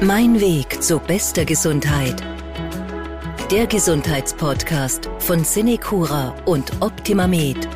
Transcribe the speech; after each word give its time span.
Mein 0.00 0.40
Weg 0.40 0.80
zu 0.80 1.00
bester 1.00 1.44
Gesundheit. 1.44 2.22
Der 3.50 3.66
Gesundheitspodcast 3.66 5.10
von 5.18 5.42
Cinecura 5.42 6.36
und 6.44 6.70
OptimaMed. 6.80 7.68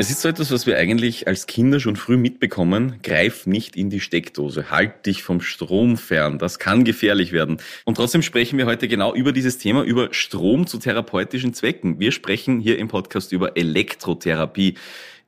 Es 0.00 0.10
ist 0.10 0.20
so 0.20 0.28
etwas, 0.28 0.52
was 0.52 0.68
wir 0.68 0.78
eigentlich 0.78 1.26
als 1.26 1.48
Kinder 1.48 1.80
schon 1.80 1.96
früh 1.96 2.16
mitbekommen. 2.16 3.00
Greif 3.02 3.48
nicht 3.48 3.74
in 3.74 3.90
die 3.90 3.98
Steckdose. 3.98 4.70
Halt 4.70 5.04
dich 5.06 5.24
vom 5.24 5.40
Strom 5.40 5.96
fern. 5.96 6.38
Das 6.38 6.60
kann 6.60 6.84
gefährlich 6.84 7.32
werden. 7.32 7.56
Und 7.84 7.96
trotzdem 7.96 8.22
sprechen 8.22 8.56
wir 8.56 8.66
heute 8.66 8.86
genau 8.86 9.12
über 9.12 9.32
dieses 9.32 9.58
Thema, 9.58 9.82
über 9.82 10.14
Strom 10.14 10.68
zu 10.68 10.78
therapeutischen 10.78 11.54
Zwecken. 11.54 11.98
Wir 11.98 12.12
sprechen 12.12 12.60
hier 12.60 12.78
im 12.78 12.86
Podcast 12.86 13.32
über 13.32 13.56
Elektrotherapie 13.56 14.76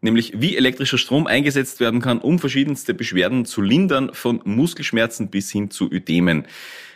nämlich 0.01 0.41
wie 0.41 0.57
elektrischer 0.57 0.99
Strom 0.99 1.27
eingesetzt 1.27 1.81
werden 1.81 2.01
kann, 2.01 2.19
um 2.19 2.39
verschiedenste 2.39 2.95
Beschwerden 2.95 3.45
zu 3.45 3.63
lindern, 3.63 4.11
von 4.13 4.41
Muskelschmerzen 4.45 5.29
bis 5.29 5.51
hin 5.51 5.71
zu 5.71 5.91
Ödemen. 5.91 6.47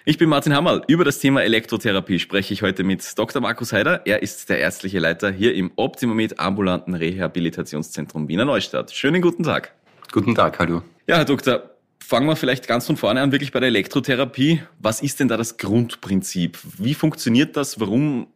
Ich 0.07 0.19
bin 0.19 0.29
Martin 0.29 0.55
Hammerl. 0.55 0.83
Über 0.87 1.05
das 1.05 1.19
Thema 1.19 1.43
Elektrotherapie 1.43 2.19
spreche 2.19 2.53
ich 2.53 2.63
heute 2.63 2.85
mit 2.85 3.19
Dr. 3.19 3.41
Markus 3.41 3.73
Heider. 3.73 4.07
Er 4.07 4.23
ist 4.23 4.51
der 4.51 4.59
ärztliche 4.59 4.99
Leiter 4.99 5.31
hier 5.31 5.55
im 5.55 5.73
Optimamed 5.77 6.39
ambulanten 6.39 6.95
Rehabilitationszentrum 6.95 8.29
Wiener 8.29 8.45
Neustadt. 8.45 8.93
Schönen 8.93 9.23
guten 9.23 9.45
Tag. 9.45 9.73
Guten 10.13 10.35
Tag, 10.35 10.59
hallo. 10.59 10.83
Ja, 11.07 11.17
Herr 11.17 11.25
Doktor, 11.25 11.71
fangen 12.01 12.27
wir 12.27 12.37
vielleicht 12.37 12.69
ganz 12.69 12.87
von 12.87 12.99
vorne 12.99 13.23
an, 13.23 13.33
wirklich 13.33 13.51
bei 13.51 13.61
der 13.61 13.69
Elektrotherapie. 13.69 14.63
Was 14.79 15.01
ist 15.01 15.21
denn 15.21 15.29
da 15.29 15.39
das 15.39 15.57
Grundprinzip? 15.57 16.59
Wie 16.79 16.95
funktioniert 16.95 17.57
das? 17.57 17.81
Warum 17.81 18.27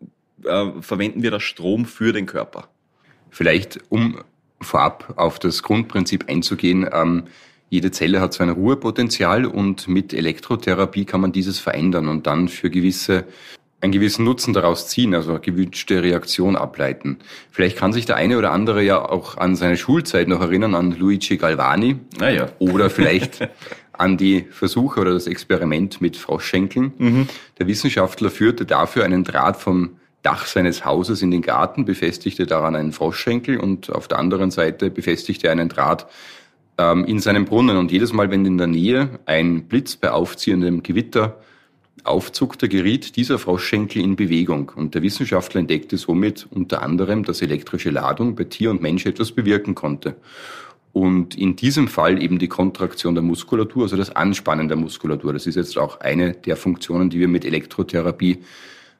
äh, 0.44 0.70
verwenden 0.80 1.22
wir 1.22 1.30
da 1.30 1.38
Strom 1.38 1.84
für 1.84 2.14
den 2.14 2.24
Körper? 2.24 2.68
Vielleicht, 3.30 3.78
um 3.90 4.22
vorab 4.60 5.14
auf 5.16 5.38
das 5.38 5.62
Grundprinzip 5.62 6.28
einzugehen. 6.28 6.88
Ähm, 6.92 7.24
jede 7.70 7.90
Zelle 7.90 8.20
hat 8.20 8.32
so 8.32 8.42
ein 8.42 8.50
Ruhepotenzial 8.50 9.44
und 9.44 9.88
mit 9.88 10.14
Elektrotherapie 10.14 11.04
kann 11.04 11.20
man 11.20 11.32
dieses 11.32 11.58
verändern 11.58 12.08
und 12.08 12.26
dann 12.26 12.48
für 12.48 12.70
gewisse 12.70 13.24
einen 13.80 13.92
gewissen 13.92 14.24
Nutzen 14.24 14.54
daraus 14.54 14.88
ziehen, 14.88 15.14
also 15.14 15.30
eine 15.30 15.40
gewünschte 15.40 16.02
Reaktion 16.02 16.56
ableiten. 16.56 17.18
Vielleicht 17.50 17.76
kann 17.76 17.92
sich 17.92 18.06
der 18.06 18.16
eine 18.16 18.36
oder 18.36 18.50
andere 18.50 18.82
ja 18.82 19.08
auch 19.08 19.36
an 19.36 19.54
seine 19.54 19.76
Schulzeit 19.76 20.26
noch 20.26 20.40
erinnern, 20.40 20.74
an 20.74 20.92
Luigi 20.98 21.36
Galvani. 21.36 21.96
Naja. 22.18 22.46
Ah 22.46 22.52
oder 22.58 22.90
vielleicht 22.90 23.48
an 23.92 24.16
die 24.16 24.46
Versuche 24.50 25.00
oder 25.00 25.12
das 25.12 25.26
Experiment 25.26 26.00
mit 26.00 26.16
Froschschenkeln. 26.16 26.92
Mhm. 26.98 27.28
Der 27.58 27.66
Wissenschaftler 27.68 28.30
führte 28.30 28.64
dafür 28.64 29.04
einen 29.04 29.24
Draht 29.24 29.56
vom 29.56 29.98
Dach 30.22 30.46
seines 30.46 30.84
Hauses 30.84 31.22
in 31.22 31.30
den 31.30 31.42
Garten, 31.42 31.84
befestigte 31.84 32.46
daran 32.46 32.74
einen 32.74 32.92
Froschschenkel 32.92 33.58
und 33.58 33.90
auf 33.90 34.08
der 34.08 34.18
anderen 34.18 34.50
Seite 34.50 34.90
befestigte 34.90 35.46
er 35.46 35.52
einen 35.52 35.68
Draht 35.68 36.06
ähm, 36.76 37.04
in 37.04 37.20
seinem 37.20 37.44
Brunnen. 37.44 37.76
Und 37.76 37.92
jedes 37.92 38.12
Mal, 38.12 38.30
wenn 38.30 38.44
in 38.44 38.58
der 38.58 38.66
Nähe 38.66 39.20
ein 39.26 39.64
Blitz 39.64 39.96
bei 39.96 40.10
aufziehendem 40.10 40.82
Gewitter 40.82 41.38
aufzuckte, 42.04 42.68
geriet 42.68 43.16
dieser 43.16 43.38
Froschschenkel 43.38 44.02
in 44.02 44.16
Bewegung. 44.16 44.72
Und 44.74 44.94
der 44.94 45.02
Wissenschaftler 45.02 45.60
entdeckte 45.60 45.96
somit 45.96 46.46
unter 46.50 46.82
anderem, 46.82 47.24
dass 47.24 47.42
elektrische 47.42 47.90
Ladung 47.90 48.34
bei 48.34 48.44
Tier 48.44 48.70
und 48.70 48.82
Mensch 48.82 49.06
etwas 49.06 49.32
bewirken 49.32 49.74
konnte. 49.74 50.16
Und 50.92 51.36
in 51.36 51.54
diesem 51.54 51.86
Fall 51.86 52.20
eben 52.20 52.38
die 52.38 52.48
Kontraktion 52.48 53.14
der 53.14 53.22
Muskulatur, 53.22 53.84
also 53.84 53.96
das 53.96 54.14
Anspannen 54.16 54.68
der 54.68 54.76
Muskulatur. 54.76 55.32
Das 55.32 55.46
ist 55.46 55.54
jetzt 55.54 55.78
auch 55.78 56.00
eine 56.00 56.32
der 56.32 56.56
Funktionen, 56.56 57.10
die 57.10 57.20
wir 57.20 57.28
mit 57.28 57.44
Elektrotherapie 57.44 58.38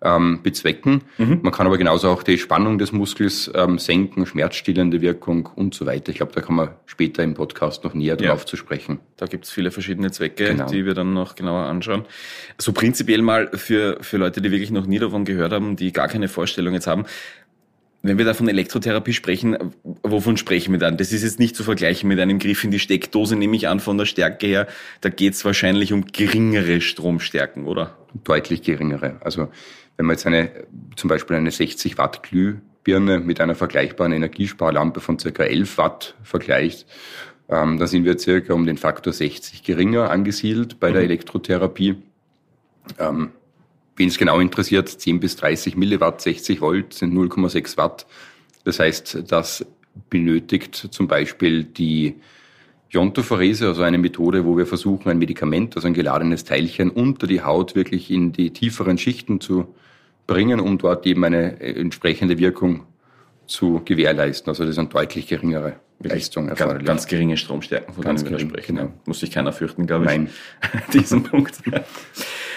ähm, 0.03 0.41
bezwecken. 0.43 1.03
Mhm. 1.19 1.41
Man 1.43 1.53
kann 1.53 1.67
aber 1.67 1.79
genauso 1.79 2.09
auch 2.09 2.23
die 2.23 2.39
Spannung 2.39 2.79
des 2.79 2.93
Muskels 2.93 3.51
ähm, 3.55 3.79
senken, 3.79 4.27
schmerzstillende 4.27 5.01
Wirkung 5.01 5.49
und 5.55 5.75
so 5.75 5.87
weiter. 5.87 6.11
Ich 6.11 6.19
glaube, 6.19 6.33
da 6.33 6.41
kann 6.41 6.55
man 6.55 6.71
später 6.87 7.23
im 7.23 7.35
Podcast 7.35 7.85
noch 7.85 7.95
näher 7.95 8.17
ja. 8.21 8.31
drauf 8.31 8.47
zu 8.47 8.57
sprechen. 8.57 9.01
Da 9.17 9.27
gibt 9.27 9.45
es 9.45 9.51
viele 9.51 9.71
verschiedene 9.71 10.11
Zwecke, 10.11 10.45
genau. 10.45 10.67
die 10.67 10.85
wir 10.85 10.95
dann 10.95 11.15
noch 11.15 11.35
genauer 11.35 11.65
anschauen. 11.65 12.05
So 12.59 12.73
prinzipiell 12.73 13.23
mal 13.23 13.51
für, 13.55 13.99
für 14.01 14.19
Leute, 14.19 14.41
die 14.41 14.51
wirklich 14.51 14.71
noch 14.71 14.87
nie 14.87 14.99
davon 14.99 15.25
gehört 15.25 15.53
haben, 15.53 15.77
die 15.77 15.93
gar 15.93 16.09
keine 16.09 16.29
Vorstellung 16.29 16.75
jetzt 16.75 16.87
haben, 16.87 17.05
wenn 18.03 18.17
wir 18.17 18.25
da 18.25 18.33
von 18.33 18.49
Elektrotherapie 18.49 19.13
sprechen, 19.13 19.57
wovon 20.03 20.37
sprechen 20.37 20.73
wir 20.73 20.79
dann? 20.79 20.97
Das 20.97 21.13
ist 21.13 21.25
jetzt 21.25 21.41
nicht 21.41 21.57
zu 21.57 21.65
vergleichen 21.65 22.09
mit 22.09 22.21
einem 22.21 22.39
Griff 22.39 22.63
in 22.63 22.71
die 22.71 22.79
Steckdose, 22.79 23.35
nehme 23.35 23.57
ich 23.57 23.67
an, 23.67 23.81
von 23.81 23.99
der 23.99 24.07
Stärke 24.07 24.47
her. 24.47 24.67
Da 25.01 25.09
geht 25.09 25.35
es 25.35 25.45
wahrscheinlich 25.45 25.93
um 25.93 26.07
geringere 26.07 26.81
Stromstärken, 26.81 27.67
oder? 27.67 27.97
Deutlich 28.25 28.63
geringere. 28.63 29.17
Also 29.21 29.49
wenn 29.99 30.07
man 30.07 30.15
jetzt 30.15 30.27
eine, 30.27 30.51
zum 30.97 31.09
Beispiel 31.09 31.37
eine 31.37 31.51
60 31.51 31.99
Watt 31.99 32.23
Glühbirne 32.23 33.19
mit 33.19 33.41
einer 33.41 33.55
vergleichbaren 33.55 34.13
Energiesparlampe 34.13 35.01
von 35.01 35.19
circa 35.19 35.43
11 35.43 35.77
Watt 35.77 36.15
vergleicht, 36.23 36.87
ähm, 37.49 37.79
dann 37.79 37.89
sind 37.89 38.05
wir 38.05 38.19
circa 38.19 38.55
um 38.55 38.65
den 38.65 38.79
Faktor 38.79 39.13
60 39.13 39.63
geringer 39.65 40.11
angesiedelt 40.11 40.81
bei 40.81 40.93
der 40.93 41.03
mhm. 41.03 41.09
Elektrotherapie. 41.09 41.97
Ähm, 42.99 43.31
Wen 43.97 44.09
es 44.09 44.17
genau 44.17 44.39
interessiert, 44.39 44.89
10 44.89 45.19
bis 45.19 45.35
30 45.35 45.77
Milliwatt, 45.77 46.21
60 46.21 46.61
Volt 46.61 46.95
sind 46.95 47.13
0,6 47.13 47.77
Watt. 47.77 48.07
Das 48.63 48.79
heißt, 48.79 49.25
das 49.27 49.67
benötigt 50.09 50.77
zum 50.93 51.09
Beispiel 51.09 51.65
die 51.65 52.15
Iontophorese, 52.91 53.67
also 53.67 53.83
eine 53.83 53.99
Methode, 53.99 54.45
wo 54.45 54.57
wir 54.57 54.67
versuchen, 54.67 55.11
ein 55.11 55.19
Medikament, 55.19 55.75
also 55.75 55.89
ein 55.89 55.95
geladenes 55.95 56.45
Teilchen 56.45 56.91
unter 56.91 57.27
die 57.27 57.43
Haut 57.43 57.75
wirklich 57.75 58.09
in 58.09 58.31
die 58.31 58.53
tieferen 58.53 58.99
Schichten 58.99 59.41
zu 59.41 59.75
bringen, 60.29 60.61
um 60.61 60.79
dort 60.79 61.05
eben 61.07 61.25
eine 61.25 61.61
äh, 61.61 61.81
entsprechende 61.81 62.39
Wirkung 62.39 62.87
zu 63.49 63.83
gewährleisten. 63.85 64.49
Also 64.49 64.65
das 64.65 64.79
eine 64.79 64.87
deutlich 64.87 65.27
geringere 65.27 65.77
Leistung 66.01 66.49
erforderlich. 66.49 66.87
Ganz, 66.87 67.03
ganz 67.03 67.07
geringe 67.09 67.37
Stromstärken, 67.37 67.93
von 67.93 68.05
ganz 68.05 68.23
denen 68.23 68.39
wir 68.39 68.41
sprechen. 68.41 68.77
Genau. 68.77 68.93
Muss 69.07 69.19
sich 69.19 69.33
keiner 69.33 69.53
fürchten, 69.53 69.87
glaube 69.87 70.05
ich. 70.05 70.11
Nein. 70.11 70.29
diesen 70.93 71.25
Punkt. 71.25 71.61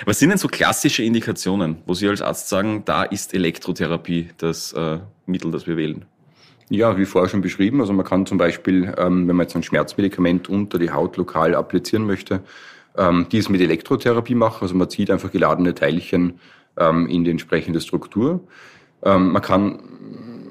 Was 0.06 0.20
sind 0.20 0.30
denn 0.30 0.38
so 0.38 0.48
klassische 0.48 1.02
Indikationen, 1.02 1.78
wo 1.88 1.96
Sie 1.96 2.08
als 2.08 2.22
Arzt 2.22 2.50
sagen, 2.50 2.84
da 2.86 3.04
ist 3.04 3.34
Elektrotherapie 3.34 4.30
das 4.38 4.74
äh, 4.74 5.00
Mittel, 5.26 5.50
das 5.50 5.66
wir 5.66 5.78
wählen? 5.78 6.06
Ja, 6.70 6.98
wie 6.98 7.06
vorher 7.06 7.30
schon 7.30 7.42
beschrieben. 7.42 7.82
Also 7.82 7.94
man 7.94 8.06
kann 8.06 8.26
zum 8.26 8.38
Beispiel, 8.38 8.94
ähm, 8.98 9.28
wenn 9.28 9.36
man 9.36 9.46
jetzt 9.46 9.56
ein 9.56 9.64
Schmerzmedikament 9.64 10.48
unter 10.48 10.78
die 10.78 10.92
Haut 10.92 11.18
lokal 11.18 11.56
applizieren 11.56 12.06
möchte, 12.06 12.42
ähm, 12.98 13.28
dies 13.32 13.50
mit 13.50 13.62
Elektrotherapie 13.62 14.36
machen. 14.36 14.60
Also 14.62 14.76
man 14.76 14.90
zieht 14.90 15.10
einfach 15.10 15.32
geladene 15.32 15.74
Teilchen 15.74 16.40
ähm, 16.78 17.08
in 17.08 17.24
die 17.24 17.32
entsprechende 17.32 17.82
Struktur. 17.82 18.42
Ähm, 19.04 19.32
man 19.32 19.42
kann 19.42 19.80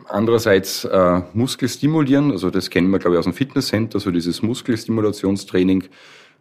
andererseits 0.09 0.85
äh, 0.85 1.23
Muskel 1.35 1.69
stimulieren, 1.69 2.33
also 2.33 2.51
das 2.51 2.71
kennen 2.71 2.91
wir, 2.91 2.99
glaube 2.99 3.15
ich, 3.17 3.19
aus 3.19 3.25
dem 3.25 3.35
Fitnesscenter, 3.35 4.01
so 4.01 4.11
dieses 4.11 4.43
Muskelstimulationstraining, 4.43 5.85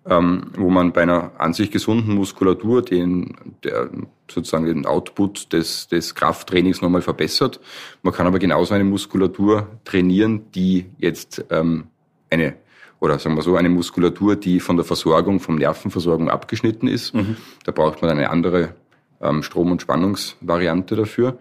ähm, 0.06 0.51
wo 0.57 0.69
man 0.69 0.91
bei 0.91 1.03
einer 1.03 1.31
an 1.38 1.53
sich 1.53 1.72
gesunden 1.72 2.16
Muskulatur 2.16 2.81
den, 2.81 3.35
der, 3.63 3.90
sozusagen 4.29 4.66
den 4.66 4.85
Output 4.85 5.53
des, 5.53 5.88
des 5.88 6.16
Krafttrainings 6.16 6.81
nochmal 6.81 7.01
verbessert. 7.01 7.59
Man 8.01 8.13
kann 8.13 8.25
aber 8.25 8.40
genauso 8.40 8.73
eine 8.73 8.85
Muskulatur 8.85 9.67
trainieren, 9.84 10.51
die 10.51 10.85
jetzt 10.97 11.46
ähm, 11.50 11.88
eine 12.29 12.56
oder 13.01 13.17
sagen 13.17 13.35
wir 13.35 13.44
so, 13.44 13.56
eine 13.56 13.69
Muskulatur, 13.69 14.35
die 14.35 14.59
von 14.59 14.75
der 14.75 14.84
Versorgung, 14.84 15.40
vom 15.40 15.56
Nervenversorgung 15.56 16.29
abgeschnitten 16.29 16.88
ist. 16.88 17.13
Mhm. 17.13 17.38
Da 17.63 17.72
braucht 17.72 18.01
man 18.01 18.11
eine 18.11 18.29
andere 18.29 18.75
ähm, 19.22 19.44
Strom- 19.44 19.72
und 19.72 19.81
Spannungsvariante 19.81 20.96
dafür. 20.96 21.38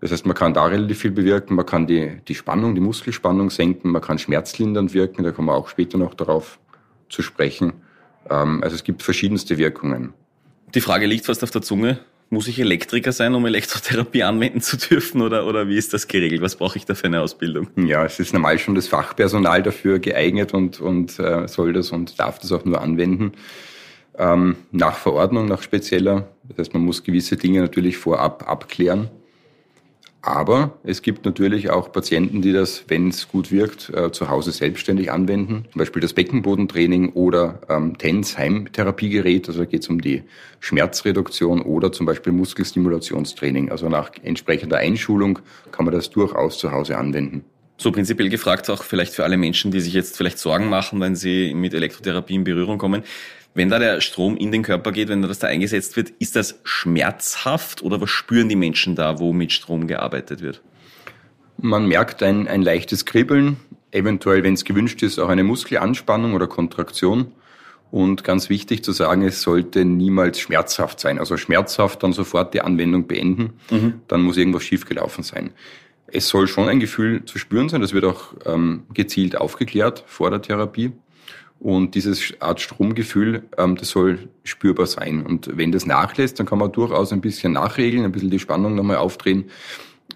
Das 0.00 0.12
heißt, 0.12 0.26
man 0.26 0.36
kann 0.36 0.52
da 0.52 0.66
relativ 0.66 1.00
viel 1.00 1.10
bewirken, 1.10 1.54
man 1.54 1.64
kann 1.64 1.86
die, 1.86 2.20
die 2.28 2.34
Spannung, 2.34 2.74
die 2.74 2.80
Muskelspannung 2.80 3.50
senken, 3.50 3.90
man 3.90 4.02
kann 4.02 4.18
schmerzlindernd 4.18 4.92
wirken, 4.92 5.24
da 5.24 5.30
kommen 5.30 5.48
wir 5.48 5.54
auch 5.54 5.68
später 5.68 5.96
noch 5.96 6.14
darauf 6.14 6.58
zu 7.08 7.22
sprechen. 7.22 7.72
Ähm, 8.28 8.62
also 8.62 8.76
es 8.76 8.84
gibt 8.84 9.02
verschiedenste 9.02 9.56
Wirkungen. 9.58 10.12
Die 10.74 10.80
Frage 10.80 11.06
liegt 11.06 11.26
fast 11.26 11.42
auf 11.42 11.50
der 11.50 11.62
Zunge. 11.62 11.98
Muss 12.28 12.48
ich 12.48 12.58
Elektriker 12.58 13.12
sein, 13.12 13.34
um 13.34 13.46
Elektrotherapie 13.46 14.22
anwenden 14.24 14.60
zu 14.60 14.76
dürfen 14.76 15.22
oder, 15.22 15.46
oder 15.46 15.68
wie 15.68 15.76
ist 15.76 15.94
das 15.94 16.08
geregelt? 16.08 16.42
Was 16.42 16.56
brauche 16.56 16.76
ich 16.76 16.84
da 16.84 16.94
für 16.94 17.06
eine 17.06 17.20
Ausbildung? 17.20 17.68
Ja, 17.76 18.04
es 18.04 18.18
ist 18.18 18.34
normal 18.34 18.58
schon 18.58 18.74
das 18.74 18.88
Fachpersonal 18.88 19.62
dafür 19.62 20.00
geeignet 20.00 20.52
und, 20.52 20.80
und 20.80 21.18
äh, 21.20 21.46
soll 21.46 21.72
das 21.72 21.90
und 21.90 22.18
darf 22.18 22.40
das 22.40 22.52
auch 22.52 22.64
nur 22.64 22.80
anwenden 22.80 23.32
ähm, 24.18 24.56
nach 24.72 24.96
Verordnung, 24.96 25.46
nach 25.46 25.62
spezieller. 25.62 26.28
Das 26.48 26.58
heißt, 26.58 26.74
man 26.74 26.84
muss 26.84 27.04
gewisse 27.04 27.36
Dinge 27.36 27.60
natürlich 27.60 27.96
vorab 27.96 28.48
abklären. 28.48 29.10
Aber 30.26 30.76
es 30.82 31.02
gibt 31.02 31.24
natürlich 31.24 31.70
auch 31.70 31.92
Patienten, 31.92 32.42
die 32.42 32.52
das, 32.52 32.82
wenn 32.88 33.10
es 33.10 33.28
gut 33.28 33.52
wirkt, 33.52 33.90
äh, 33.90 34.10
zu 34.10 34.28
Hause 34.28 34.50
selbstständig 34.50 35.12
anwenden. 35.12 35.66
Zum 35.70 35.78
Beispiel 35.78 36.02
das 36.02 36.14
Beckenbodentraining 36.14 37.10
oder 37.10 37.60
ähm, 37.68 37.96
TENS 37.96 38.36
Heimtherapiegerät. 38.36 39.46
Also 39.46 39.60
da 39.60 39.66
geht 39.66 39.82
es 39.84 39.88
um 39.88 40.00
die 40.00 40.24
Schmerzreduktion 40.58 41.62
oder 41.62 41.92
zum 41.92 42.06
Beispiel 42.06 42.32
Muskelstimulationstraining. 42.32 43.70
Also 43.70 43.88
nach 43.88 44.10
entsprechender 44.20 44.78
Einschulung 44.78 45.38
kann 45.70 45.84
man 45.84 45.94
das 45.94 46.10
durchaus 46.10 46.58
zu 46.58 46.72
Hause 46.72 46.98
anwenden. 46.98 47.44
So 47.78 47.92
prinzipiell 47.92 48.28
gefragt 48.28 48.68
auch 48.68 48.82
vielleicht 48.82 49.12
für 49.12 49.22
alle 49.22 49.36
Menschen, 49.36 49.70
die 49.70 49.80
sich 49.80 49.92
jetzt 49.92 50.16
vielleicht 50.16 50.40
Sorgen 50.40 50.68
machen, 50.68 51.00
wenn 51.00 51.14
sie 51.14 51.54
mit 51.54 51.72
Elektrotherapie 51.72 52.34
in 52.34 52.42
Berührung 52.42 52.78
kommen. 52.78 53.04
Wenn 53.56 53.70
da 53.70 53.78
der 53.78 54.02
Strom 54.02 54.36
in 54.36 54.52
den 54.52 54.62
Körper 54.62 54.92
geht, 54.92 55.08
wenn 55.08 55.22
das 55.22 55.38
da 55.38 55.46
eingesetzt 55.46 55.96
wird, 55.96 56.10
ist 56.18 56.36
das 56.36 56.60
schmerzhaft 56.64 57.80
oder 57.80 57.98
was 58.02 58.10
spüren 58.10 58.50
die 58.50 58.54
Menschen 58.54 58.96
da, 58.96 59.18
wo 59.18 59.32
mit 59.32 59.50
Strom 59.50 59.86
gearbeitet 59.86 60.42
wird? 60.42 60.60
Man 61.56 61.88
merkt 61.88 62.22
ein, 62.22 62.48
ein 62.48 62.60
leichtes 62.60 63.06
Kribbeln, 63.06 63.56
eventuell, 63.92 64.44
wenn 64.44 64.52
es 64.52 64.66
gewünscht 64.66 65.02
ist, 65.02 65.18
auch 65.18 65.30
eine 65.30 65.42
Muskelanspannung 65.42 66.34
oder 66.34 66.48
Kontraktion. 66.48 67.32
Und 67.90 68.24
ganz 68.24 68.50
wichtig 68.50 68.84
zu 68.84 68.92
sagen, 68.92 69.22
es 69.22 69.40
sollte 69.40 69.86
niemals 69.86 70.38
schmerzhaft 70.38 71.00
sein. 71.00 71.18
Also 71.18 71.38
schmerzhaft 71.38 72.02
dann 72.02 72.12
sofort 72.12 72.52
die 72.52 72.60
Anwendung 72.60 73.06
beenden, 73.06 73.54
mhm. 73.70 74.02
dann 74.06 74.20
muss 74.20 74.36
irgendwas 74.36 74.64
schiefgelaufen 74.64 75.24
sein. 75.24 75.52
Es 76.08 76.28
soll 76.28 76.46
schon 76.46 76.68
ein 76.68 76.78
Gefühl 76.78 77.24
zu 77.24 77.38
spüren 77.38 77.70
sein, 77.70 77.80
das 77.80 77.94
wird 77.94 78.04
auch 78.04 78.34
ähm, 78.44 78.82
gezielt 78.92 79.38
aufgeklärt 79.38 80.04
vor 80.06 80.30
der 80.30 80.42
Therapie. 80.42 80.92
Und 81.58 81.94
dieses 81.94 82.34
Art 82.40 82.60
Stromgefühl, 82.60 83.42
ähm, 83.56 83.76
das 83.76 83.88
soll 83.88 84.28
spürbar 84.44 84.86
sein. 84.86 85.24
Und 85.24 85.56
wenn 85.56 85.72
das 85.72 85.86
nachlässt, 85.86 86.38
dann 86.38 86.46
kann 86.46 86.58
man 86.58 86.70
durchaus 86.70 87.12
ein 87.12 87.20
bisschen 87.20 87.52
nachregeln, 87.52 88.04
ein 88.04 88.12
bisschen 88.12 88.30
die 88.30 88.38
Spannung 88.38 88.74
nochmal 88.74 88.96
aufdrehen. 88.96 89.46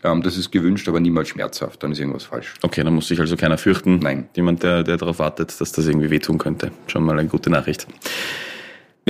Ähm, 0.05 0.23
das 0.23 0.37
ist 0.37 0.51
gewünscht, 0.51 0.89
aber 0.89 1.01
niemals 1.01 1.29
schmerzhaft. 1.29 1.83
Dann 1.83 1.93
ist 1.93 1.99
irgendwas 1.99 2.25
falsch. 2.25 2.55
Okay, 2.63 2.85
dann 2.85 2.95
muss 2.95 3.09
sich 3.09 3.21
also 3.21 3.37
keiner 3.37 3.59
fürchten. 3.59 3.99
Nein. 3.99 4.29
Jemand, 4.35 4.63
der, 4.63 4.83
der 4.83 4.97
darauf 4.97 5.19
wartet, 5.19 5.61
dass 5.61 5.73
das 5.73 5.87
irgendwie 5.87 6.11
wehtun 6.11 6.39
könnte. 6.39 6.73
Schon 6.87 7.05
mal 7.05 7.19
eine 7.19 7.29
gute 7.29 7.51
Nachricht. 7.51 7.87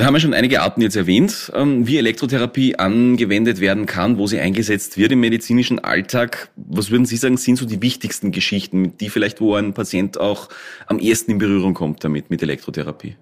Wir 0.01 0.07
haben 0.07 0.15
ja 0.15 0.19
schon 0.19 0.33
einige 0.33 0.63
Arten 0.63 0.81
jetzt 0.81 0.95
erwähnt, 0.95 1.51
ähm, 1.53 1.85
wie 1.85 1.99
Elektrotherapie 1.99 2.75
angewendet 2.75 3.59
werden 3.59 3.85
kann, 3.85 4.17
wo 4.17 4.25
sie 4.25 4.39
eingesetzt 4.39 4.97
wird 4.97 5.11
im 5.11 5.19
medizinischen 5.19 5.77
Alltag. 5.77 6.49
Was 6.55 6.89
würden 6.89 7.05
Sie 7.05 7.17
sagen, 7.17 7.37
sind 7.37 7.57
so 7.57 7.67
die 7.67 7.83
wichtigsten 7.83 8.31
Geschichten, 8.31 8.97
die 8.97 9.09
vielleicht, 9.11 9.41
wo 9.41 9.53
ein 9.53 9.75
Patient 9.75 10.19
auch 10.19 10.49
am 10.87 10.97
ehesten 10.97 11.33
in 11.33 11.37
Berührung 11.37 11.75
kommt 11.75 12.03
damit, 12.03 12.31
mit 12.31 12.41
Elektrotherapie? 12.41 13.15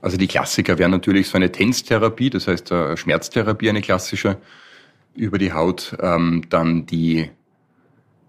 Also 0.00 0.16
die 0.16 0.28
Klassiker 0.28 0.78
wären 0.78 0.92
natürlich 0.92 1.26
so 1.26 1.38
eine 1.38 1.50
Tensstherapie, 1.50 2.30
das 2.30 2.46
heißt 2.46 2.70
äh, 2.70 2.96
Schmerztherapie, 2.96 3.68
eine 3.68 3.80
klassische 3.80 4.36
über 5.16 5.38
die 5.38 5.52
Haut. 5.52 5.96
Ähm, 6.00 6.44
dann 6.50 6.86
die 6.86 7.30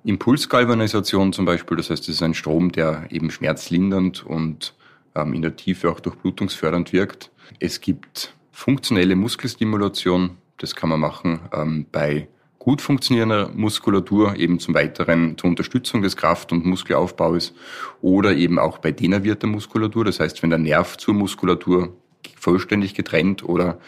Impulsgalvanisation 0.03 1.31
zum 1.31 1.45
Beispiel, 1.45 1.77
das 1.77 1.91
heißt, 1.91 2.01
es 2.09 2.15
ist 2.15 2.23
ein 2.23 2.33
Strom, 2.33 2.71
der 2.71 3.05
eben 3.11 3.29
schmerzlindernd 3.29 4.25
und 4.25 4.73
in 5.21 5.41
der 5.41 5.55
Tiefe 5.55 5.89
auch 5.89 5.99
durchblutungsfördernd 5.99 6.93
wirkt. 6.93 7.31
Es 7.59 7.81
gibt 7.81 8.33
funktionelle 8.51 9.15
Muskelstimulation, 9.15 10.37
das 10.57 10.75
kann 10.75 10.89
man 10.89 10.99
machen 10.99 11.39
ähm, 11.53 11.85
bei 11.91 12.27
gut 12.59 12.81
funktionierender 12.81 13.49
Muskulatur, 13.53 14.35
eben 14.35 14.59
zum 14.59 14.73
Weiteren 14.73 15.37
zur 15.37 15.49
Unterstützung 15.49 16.01
des 16.01 16.17
Kraft- 16.17 16.51
und 16.51 16.65
Muskelaufbaus 16.65 17.53
oder 18.01 18.35
eben 18.35 18.59
auch 18.59 18.79
bei 18.79 18.91
denervierter 18.91 19.47
Muskulatur, 19.47 20.03
das 20.03 20.19
heißt, 20.19 20.43
wenn 20.43 20.49
der 20.49 20.59
Nerv 20.59 20.97
zur 20.97 21.13
Muskulatur 21.13 21.95
vollständig 22.39 22.93
getrennt 22.93 23.43
oder 23.43 23.79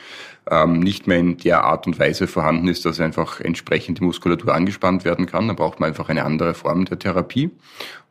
ähm, 0.49 0.79
nicht 0.79 1.07
mehr 1.07 1.19
in 1.19 1.37
der 1.37 1.63
Art 1.63 1.85
und 1.87 1.99
Weise 1.99 2.27
vorhanden 2.27 2.67
ist, 2.67 2.85
dass 2.85 2.99
einfach 2.99 3.39
entsprechend 3.39 3.99
die 3.99 4.03
Muskulatur 4.03 4.53
angespannt 4.53 5.05
werden 5.05 5.25
kann. 5.25 5.47
Dann 5.47 5.55
braucht 5.55 5.79
man 5.79 5.89
einfach 5.89 6.09
eine 6.09 6.25
andere 6.25 6.53
Form 6.53 6.85
der 6.85 6.99
Therapie. 6.99 7.51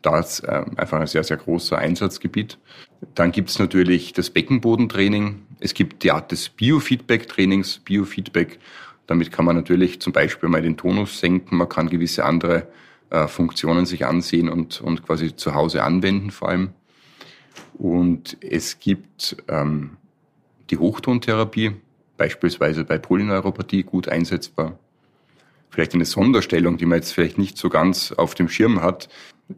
Da 0.02 0.20
ist 0.20 0.40
äh, 0.40 0.64
einfach 0.76 1.00
ein 1.00 1.06
sehr, 1.06 1.24
sehr 1.24 1.36
großer 1.36 1.76
Einsatzgebiet. 1.76 2.58
Dann 3.14 3.32
gibt 3.32 3.50
es 3.50 3.58
natürlich 3.58 4.12
das 4.12 4.30
Beckenbodentraining. 4.30 5.42
Es 5.60 5.74
gibt 5.74 6.04
die 6.04 6.12
Art 6.12 6.30
des 6.30 6.48
Biofeedback-Trainings. 6.50 7.80
Biofeedback, 7.80 8.58
damit 9.06 9.32
kann 9.32 9.44
man 9.44 9.56
natürlich 9.56 10.00
zum 10.00 10.12
Beispiel 10.12 10.48
mal 10.48 10.62
den 10.62 10.76
Tonus 10.76 11.18
senken. 11.18 11.56
Man 11.56 11.68
kann 11.68 11.90
gewisse 11.90 12.24
andere 12.24 12.68
äh, 13.10 13.26
Funktionen 13.26 13.86
sich 13.86 14.06
ansehen 14.06 14.48
und, 14.48 14.80
und 14.80 15.04
quasi 15.04 15.34
zu 15.34 15.54
Hause 15.54 15.82
anwenden 15.82 16.30
vor 16.30 16.50
allem. 16.50 16.70
Und 17.76 18.36
es 18.40 18.78
gibt 18.78 19.36
ähm, 19.48 19.96
die 20.70 20.78
Hochtontherapie, 20.78 21.72
beispielsweise 22.16 22.84
bei 22.84 22.98
Polyneuropathie 22.98 23.82
gut 23.82 24.08
einsetzbar. 24.08 24.78
Vielleicht 25.70 25.94
eine 25.94 26.04
Sonderstellung, 26.04 26.78
die 26.78 26.86
man 26.86 26.98
jetzt 26.98 27.12
vielleicht 27.12 27.38
nicht 27.38 27.58
so 27.58 27.68
ganz 27.68 28.12
auf 28.12 28.34
dem 28.34 28.48
Schirm 28.48 28.82
hat. 28.82 29.08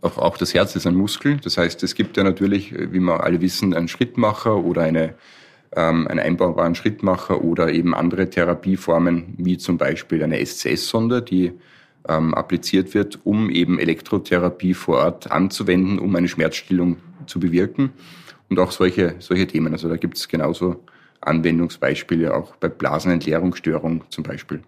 Auch, 0.00 0.18
auch 0.18 0.36
das 0.36 0.54
Herz 0.54 0.76
ist 0.76 0.86
ein 0.86 0.94
Muskel. 0.94 1.38
Das 1.38 1.56
heißt, 1.56 1.82
es 1.82 1.94
gibt 1.94 2.16
ja 2.16 2.24
natürlich, 2.24 2.72
wie 2.72 3.00
wir 3.00 3.24
alle 3.24 3.40
wissen, 3.40 3.74
einen 3.74 3.88
Schrittmacher 3.88 4.56
oder 4.56 4.82
eine, 4.82 5.14
ähm, 5.74 6.08
einen 6.08 6.20
einbaubaren 6.20 6.74
Schrittmacher 6.74 7.42
oder 7.42 7.72
eben 7.72 7.94
andere 7.94 8.28
Therapieformen, 8.28 9.34
wie 9.38 9.56
zum 9.56 9.78
Beispiel 9.78 10.22
eine 10.22 10.44
SCS-Sonde, 10.44 11.22
die 11.22 11.52
ähm, 12.08 12.34
appliziert 12.34 12.94
wird, 12.94 13.20
um 13.24 13.50
eben 13.50 13.78
Elektrotherapie 13.78 14.74
vor 14.74 14.98
Ort 14.98 15.30
anzuwenden, 15.30 15.98
um 15.98 16.14
eine 16.16 16.28
Schmerzstillung 16.28 16.96
zu 17.26 17.40
bewirken. 17.40 17.90
Und 18.48 18.58
auch 18.58 18.72
solche, 18.72 19.14
solche 19.20 19.46
Themen. 19.46 19.72
Also 19.72 19.88
da 19.88 19.96
gibt 19.96 20.16
es 20.16 20.26
genauso 20.26 20.82
Anwendungsbeispiele 21.20 22.34
auch 22.34 22.56
bei 22.56 22.68
Blasenentleerungsstörung 22.68 24.04
zum 24.08 24.24
Beispiel 24.24 24.62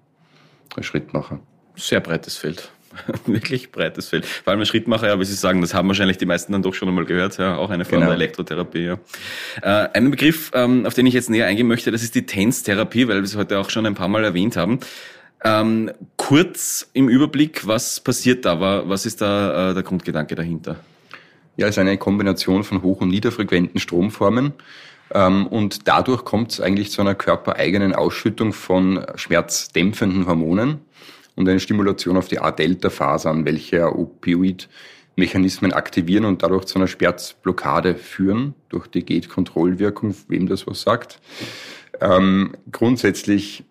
als 0.77 0.87
Schrittmacher. 0.87 1.41
Sehr 1.77 2.01
breites 2.01 2.37
Feld. 2.37 2.71
Wirklich 3.27 3.73
breites 3.73 4.09
Feld. 4.09 4.27
Vor 4.27 4.51
allem 4.51 4.61
ein 4.61 4.67
Schrittmacher, 4.67 5.09
ja, 5.09 5.19
wie 5.19 5.25
Sie 5.25 5.35
sagen, 5.35 5.61
das 5.61 5.73
haben 5.75 5.89
wahrscheinlich 5.89 6.19
die 6.19 6.27
meisten 6.27 6.53
dann 6.53 6.63
doch 6.63 6.75
schon 6.75 6.89
einmal 6.89 7.07
gehört, 7.07 7.39
ja, 7.39 7.57
auch 7.57 7.71
eine 7.71 7.85
Form 7.85 8.01
genau. 8.01 8.11
der 8.11 8.17
Elektrotherapie. 8.17 8.85
Ja. 8.85 8.99
Äh, 9.63 9.89
ein 9.95 10.11
Begriff, 10.11 10.51
ähm, 10.55 10.87
auf 10.87 10.95
den 10.95 11.07
ich 11.07 11.15
jetzt 11.15 11.31
näher 11.31 11.47
eingehen 11.47 11.69
möchte, 11.69 11.91
das 11.91 12.03
ist 12.03 12.15
die 12.15 12.27
Tänztherapie, 12.27 13.09
weil 13.09 13.17
wir 13.17 13.23
es 13.23 13.37
heute 13.37 13.59
auch 13.59 13.71
schon 13.71 13.87
ein 13.87 13.95
paar 13.95 14.09
Mal 14.09 14.25
erwähnt 14.25 14.57
haben. 14.57 14.81
Ähm, 15.45 15.91
kurz 16.17 16.89
im 16.93 17.09
Überblick, 17.09 17.67
was 17.67 17.99
passiert 17.99 18.45
da? 18.45 18.61
Was 18.89 19.07
ist 19.07 19.21
da 19.21 19.71
äh, 19.71 19.75
der 19.75 19.83
Grundgedanke 19.83 20.35
dahinter? 20.35 20.77
Ja, 21.57 21.67
es 21.67 21.75
ist 21.75 21.79
eine 21.79 21.99
Kombination 21.99 22.65
von 22.65 22.83
hoch- 22.83 23.01
und 23.01 23.09
niederfrequenten 23.09 23.81
Stromformen. 23.81 24.53
Ähm, 25.13 25.47
und 25.47 25.89
dadurch 25.89 26.25
kommt 26.25 26.53
es 26.53 26.61
eigentlich 26.61 26.91
zu 26.91 27.01
einer 27.01 27.15
körpereigenen 27.15 27.95
Ausschüttung 27.95 28.53
von 28.53 29.05
schmerzdämpfenden 29.15 30.27
Hormonen 30.27 30.81
und 31.37 31.49
eine 31.49 31.61
Stimulation 31.61 32.17
auf 32.17 32.29
die 32.29 32.41
A-Delta-Fasern, 32.41 33.45
welche 33.45 33.95
Opioid-Mechanismen 33.97 35.73
aktivieren 35.73 36.25
und 36.25 36.43
dadurch 36.43 36.65
zu 36.65 36.79
einer 36.79 36.89
Schmerzblockade 36.89 37.95
führen, 37.95 38.55
durch 38.69 38.87
die 38.87 39.05
Gate-Kontrollwirkung, 39.05 40.15
wem 40.29 40.49
das 40.49 40.67
was 40.67 40.83
sagt. 40.83 41.21
Ähm, 42.01 42.55
grundsätzlich 42.71 43.65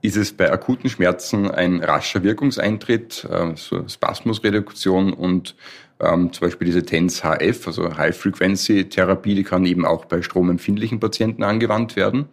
ist 0.00 0.16
es 0.16 0.32
bei 0.32 0.50
akuten 0.52 0.88
Schmerzen 0.90 1.50
ein 1.50 1.82
rascher 1.82 2.22
Wirkungseintritt, 2.22 3.26
äh, 3.30 3.52
so 3.56 3.88
Spasmusreduktion 3.88 5.12
und 5.12 5.56
ähm, 6.00 6.32
zum 6.32 6.46
Beispiel 6.46 6.66
diese 6.66 6.84
TENS 6.84 7.22
HF, 7.22 7.66
also 7.66 7.96
High-Frequency-Therapie, 7.96 9.34
die 9.34 9.44
kann 9.44 9.64
eben 9.66 9.84
auch 9.84 10.04
bei 10.04 10.22
stromempfindlichen 10.22 11.00
Patienten 11.00 11.42
angewandt 11.42 11.96
werden. 11.96 12.26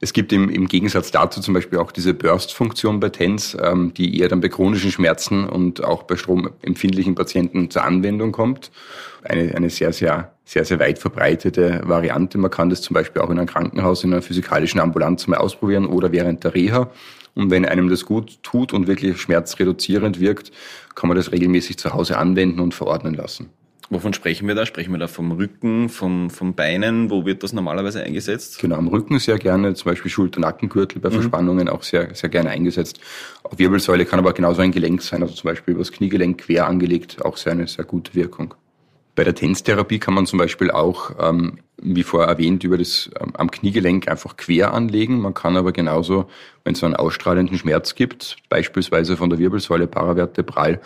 Es 0.00 0.12
gibt 0.12 0.32
im, 0.32 0.50
im 0.50 0.68
Gegensatz 0.68 1.10
dazu 1.10 1.40
zum 1.40 1.54
Beispiel 1.54 1.78
auch 1.78 1.90
diese 1.90 2.14
Burst-Funktion 2.14 3.00
bei 3.00 3.08
TENS, 3.08 3.56
ähm, 3.60 3.94
die 3.94 4.20
eher 4.20 4.28
dann 4.28 4.40
bei 4.40 4.48
chronischen 4.48 4.92
Schmerzen 4.92 5.48
und 5.48 5.82
auch 5.82 6.02
bei 6.04 6.16
stromempfindlichen 6.16 7.14
Patienten 7.14 7.70
zur 7.70 7.84
Anwendung 7.84 8.30
kommt. 8.30 8.70
Eine, 9.22 9.54
eine 9.54 9.70
sehr, 9.70 9.92
sehr, 9.92 10.33
sehr, 10.44 10.64
sehr 10.64 10.78
weit 10.78 10.98
verbreitete 10.98 11.80
Variante. 11.84 12.38
Man 12.38 12.50
kann 12.50 12.70
das 12.70 12.82
zum 12.82 12.94
Beispiel 12.94 13.22
auch 13.22 13.30
in 13.30 13.38
einem 13.38 13.48
Krankenhaus, 13.48 14.04
in 14.04 14.12
einer 14.12 14.22
physikalischen 14.22 14.80
Ambulanz 14.80 15.26
mal 15.26 15.38
ausprobieren 15.38 15.86
oder 15.86 16.12
während 16.12 16.44
der 16.44 16.54
Reha. 16.54 16.90
Und 17.34 17.50
wenn 17.50 17.64
einem 17.64 17.88
das 17.88 18.04
gut 18.04 18.42
tut 18.42 18.72
und 18.72 18.86
wirklich 18.86 19.20
schmerzreduzierend 19.20 20.20
wirkt, 20.20 20.52
kann 20.94 21.08
man 21.08 21.16
das 21.16 21.32
regelmäßig 21.32 21.78
zu 21.78 21.92
Hause 21.92 22.18
anwenden 22.18 22.60
und 22.60 22.74
verordnen 22.74 23.14
lassen. 23.14 23.50
Wovon 23.90 24.14
sprechen 24.14 24.48
wir 24.48 24.54
da? 24.54 24.64
Sprechen 24.64 24.92
wir 24.92 24.98
da 24.98 25.08
vom 25.08 25.32
Rücken, 25.32 25.90
vom, 25.90 26.30
vom 26.30 26.54
Beinen? 26.54 27.10
Wo 27.10 27.26
wird 27.26 27.42
das 27.42 27.52
normalerweise 27.52 28.02
eingesetzt? 28.02 28.58
Genau, 28.58 28.76
am 28.76 28.88
Rücken 28.88 29.18
sehr 29.18 29.38
gerne, 29.38 29.74
zum 29.74 29.90
Beispiel 29.90 30.10
Schulter-Nackengürtel 30.10 31.00
bei 31.00 31.10
mhm. 31.10 31.14
Verspannungen 31.14 31.68
auch 31.68 31.82
sehr, 31.82 32.14
sehr 32.14 32.30
gerne 32.30 32.50
eingesetzt. 32.50 32.98
Auf 33.42 33.58
Wirbelsäule 33.58 34.06
kann 34.06 34.18
aber 34.18 34.32
genauso 34.32 34.62
ein 34.62 34.72
Gelenk 34.72 35.02
sein, 35.02 35.22
also 35.22 35.34
zum 35.34 35.48
Beispiel 35.48 35.72
über 35.72 35.82
das 35.82 35.92
Kniegelenk 35.92 36.38
quer 36.38 36.66
angelegt, 36.66 37.22
auch 37.24 37.36
sehr 37.36 37.52
eine 37.52 37.66
sehr 37.66 37.84
gute 37.84 38.14
Wirkung. 38.14 38.54
Bei 39.14 39.22
der 39.22 39.34
Tänztherapie 39.34 40.00
kann 40.00 40.14
man 40.14 40.26
zum 40.26 40.40
Beispiel 40.40 40.72
auch, 40.72 41.12
ähm, 41.20 41.58
wie 41.80 42.02
vorher 42.02 42.28
erwähnt, 42.28 42.64
über 42.64 42.76
das 42.76 43.10
ähm, 43.20 43.32
am 43.36 43.50
Kniegelenk 43.50 44.08
einfach 44.08 44.36
quer 44.36 44.74
anlegen. 44.74 45.20
Man 45.20 45.34
kann 45.34 45.56
aber 45.56 45.72
genauso, 45.72 46.26
wenn 46.64 46.74
es 46.74 46.82
einen 46.82 46.96
ausstrahlenden 46.96 47.56
Schmerz 47.56 47.94
gibt, 47.94 48.36
beispielsweise 48.48 49.16
von 49.16 49.30
der 49.30 49.38
Wirbelsäule 49.38 49.86
paravertebral, 49.86 50.80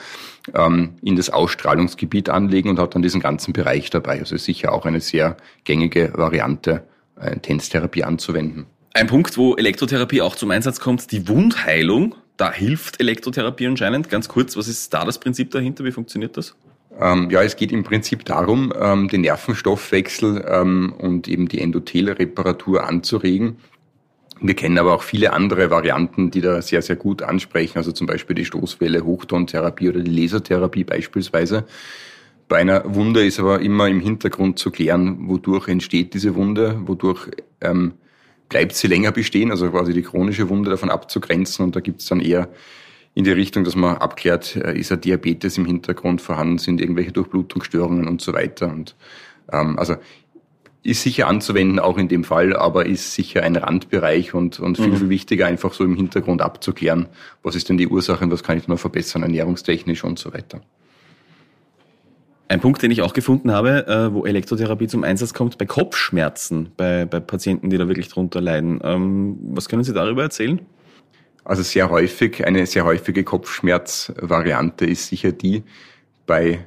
ähm, 0.54 0.90
in 1.02 1.16
das 1.16 1.30
Ausstrahlungsgebiet 1.30 2.28
anlegen 2.28 2.68
und 2.68 2.78
hat 2.78 2.94
dann 2.94 3.02
diesen 3.02 3.20
ganzen 3.20 3.54
Bereich 3.54 3.88
dabei. 3.88 4.18
Also 4.18 4.36
sicher 4.36 4.72
auch 4.72 4.84
eine 4.84 5.00
sehr 5.00 5.38
gängige 5.64 6.12
Variante, 6.14 6.84
äh, 7.18 7.38
Tänztherapie 7.38 8.04
anzuwenden. 8.04 8.66
Ein 8.92 9.06
Punkt, 9.06 9.38
wo 9.38 9.54
Elektrotherapie 9.54 10.20
auch 10.20 10.36
zum 10.36 10.50
Einsatz 10.50 10.80
kommt, 10.80 11.12
die 11.12 11.28
Wundheilung. 11.28 12.14
Da 12.36 12.52
hilft 12.52 13.00
Elektrotherapie 13.00 13.66
anscheinend. 13.66 14.10
Ganz 14.10 14.28
kurz, 14.28 14.56
was 14.56 14.68
ist 14.68 14.92
da 14.92 15.04
das 15.04 15.18
Prinzip 15.18 15.50
dahinter? 15.50 15.84
Wie 15.84 15.92
funktioniert 15.92 16.36
das? 16.36 16.54
Ähm, 17.00 17.30
ja, 17.30 17.42
es 17.42 17.56
geht 17.56 17.70
im 17.72 17.84
Prinzip 17.84 18.24
darum, 18.24 18.72
ähm, 18.78 19.08
den 19.08 19.20
Nervenstoffwechsel 19.20 20.44
ähm, 20.48 20.92
und 20.98 21.28
eben 21.28 21.48
die 21.48 21.60
Endothelreparatur 21.60 22.84
anzuregen. 22.84 23.58
Wir 24.40 24.54
kennen 24.54 24.78
aber 24.78 24.94
auch 24.94 25.02
viele 25.02 25.32
andere 25.32 25.70
Varianten, 25.70 26.30
die 26.30 26.40
da 26.40 26.62
sehr, 26.62 26.82
sehr 26.82 26.96
gut 26.96 27.22
ansprechen, 27.22 27.78
also 27.78 27.92
zum 27.92 28.06
Beispiel 28.06 28.36
die 28.36 28.44
Stoßwelle, 28.44 29.04
Hochtontherapie 29.04 29.88
oder 29.88 30.00
die 30.00 30.10
Lasertherapie 30.10 30.84
beispielsweise. 30.84 31.64
Bei 32.48 32.58
einer 32.58 32.82
Wunde 32.94 33.26
ist 33.26 33.38
aber 33.40 33.60
immer 33.60 33.88
im 33.88 34.00
Hintergrund 34.00 34.58
zu 34.58 34.70
klären, 34.70 35.28
wodurch 35.28 35.68
entsteht 35.68 36.14
diese 36.14 36.34
Wunde, 36.34 36.80
wodurch 36.86 37.28
ähm, 37.60 37.94
bleibt 38.48 38.74
sie 38.74 38.86
länger 38.86 39.12
bestehen, 39.12 39.50
also 39.50 39.68
quasi 39.70 39.92
die 39.92 40.02
chronische 40.02 40.48
Wunde 40.48 40.70
davon 40.70 40.90
abzugrenzen. 40.90 41.64
Und 41.64 41.76
da 41.76 41.80
gibt 41.80 42.00
es 42.00 42.06
dann 42.06 42.20
eher 42.20 42.48
in 43.14 43.24
die 43.24 43.32
Richtung, 43.32 43.64
dass 43.64 43.74
man 43.74 43.96
abklärt, 43.96 44.56
äh, 44.56 44.78
ist 44.78 44.92
ein 44.92 45.00
Diabetes 45.00 45.58
im 45.58 45.66
Hintergrund 45.66 46.20
vorhanden, 46.20 46.58
sind 46.58 46.80
irgendwelche 46.80 47.12
Durchblutungsstörungen 47.12 48.06
und 48.06 48.20
so 48.20 48.32
weiter. 48.32 48.68
Und 48.68 48.94
ähm, 49.52 49.78
also 49.78 49.96
ist 50.82 51.02
sicher 51.02 51.26
anzuwenden, 51.26 51.78
auch 51.78 51.98
in 51.98 52.08
dem 52.08 52.24
Fall, 52.24 52.56
aber 52.56 52.86
ist 52.86 53.14
sicher 53.14 53.42
ein 53.42 53.56
Randbereich 53.56 54.32
und, 54.34 54.60
und 54.60 54.76
viel, 54.76 54.88
mhm. 54.88 54.96
viel 54.96 55.08
wichtiger, 55.08 55.46
einfach 55.46 55.74
so 55.74 55.84
im 55.84 55.96
Hintergrund 55.96 56.40
abzuklären, 56.40 57.08
was 57.42 57.54
ist 57.54 57.68
denn 57.68 57.78
die 57.78 57.88
Ursache 57.88 58.24
und 58.24 58.30
was 58.30 58.42
kann 58.42 58.56
ich 58.56 58.68
noch 58.68 58.78
verbessern, 58.78 59.22
ernährungstechnisch 59.22 60.04
und 60.04 60.18
so 60.18 60.32
weiter. 60.32 60.60
Ein 62.50 62.60
Punkt, 62.60 62.80
den 62.80 62.90
ich 62.90 63.02
auch 63.02 63.12
gefunden 63.12 63.52
habe, 63.52 63.86
äh, 63.86 64.14
wo 64.14 64.24
Elektrotherapie 64.24 64.86
zum 64.86 65.04
Einsatz 65.04 65.34
kommt, 65.34 65.58
bei 65.58 65.66
Kopfschmerzen, 65.66 66.70
bei, 66.78 67.04
bei 67.04 67.20
Patienten, 67.20 67.68
die 67.68 67.76
da 67.76 67.88
wirklich 67.88 68.08
drunter 68.08 68.40
leiden. 68.40 68.80
Ähm, 68.82 69.36
was 69.50 69.68
können 69.68 69.84
Sie 69.84 69.92
darüber 69.92 70.22
erzählen? 70.22 70.60
Also 71.48 71.62
sehr 71.62 71.88
häufig, 71.88 72.46
eine 72.46 72.66
sehr 72.66 72.84
häufige 72.84 73.24
Kopfschmerzvariante 73.24 74.84
ist 74.84 75.08
sicher 75.08 75.32
die 75.32 75.62
bei 76.26 76.66